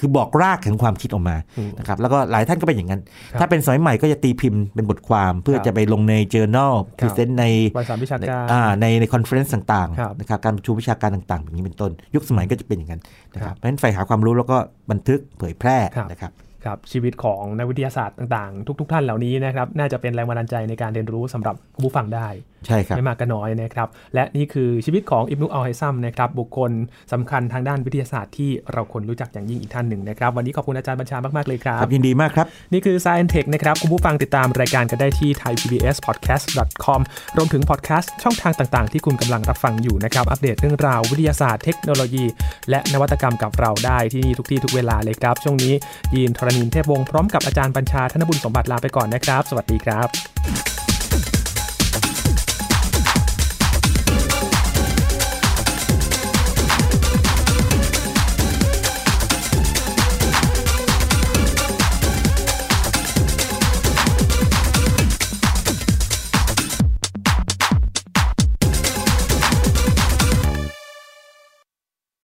[0.01, 3.01] คือบอกรากแห่งความคิดออกมาอืมนะครับแล้วก็หลายท่านก็เป็นอย่างนั้น
[3.33, 7.45] ครับถ้าเป็นสมัยใหม่ก็จะตีพิมพ์เป็นบทความเพื่อครับจะไปลงใน journal คพรับรีเซนต์ใน
[7.77, 13.03] วารสารวิชาการอ่าในใน conference ต่างๆครับนะครับการประชุมวิชาการต่างๆแบบนี้เป็นต้น ยุคสมัยก็จะเป็นอย่างนั้น
[13.35, 14.57] นะคครัรับบเพราะฉะนั้นใฝ่หาความรู้แล้วก็
[14.91, 16.33] บันทึกเผยแพร่ครับนะครับ
[16.65, 22.29] ครับชีวิตของนักวิทยาศาสตร์ต่างๆ ทุก ๆ ท่านเหล่านี้นะครับน่าจะเป็นแรงบันดาลใจในการเรียนรู้สำหรับผู้ฟังได้
[22.67, 26.71] ใช่ครับไม่มากก็น้อยนะครับ และนี่คือชีวิตของอิบนุอัลไฮซัมนะครับบุคคล
[27.13, 37.01] สำคัญทางด้านวิทยาศาสตร์ที่เราควรรู้จักอย่างยิ่งอีกท่านหนึ่งนะครับ วันนี้ขอบคุณอาจารย์บัญชามาก ๆ เลยครัครับบยินดีมากครับ นี่คือ Science Tech นะครับ คุณผู้ฟังติดตามรายการกันได้ที่ thaipbspodcast.com
[37.37, 42.25] รวมถึงพอดแคสต์ช่องทางต่าง ๆ ที่คุณกำลังรับฟังอยู่นะครับอัปเดตเรื่องราววิทยาศาสตร์เทคโนโลยี
[42.71, 45.75] และนวัตกรรมกับเราได้ที่นี่ทุกที่ทุกเวลาเลยครับช่วงนี้
[46.15, 50.90] ยีนทรณินเทพวงศ์พร้อมกับอาจารย์บัญชาธนบุญสมบัติลาไปก่อนนะครับ สวัสดีครับ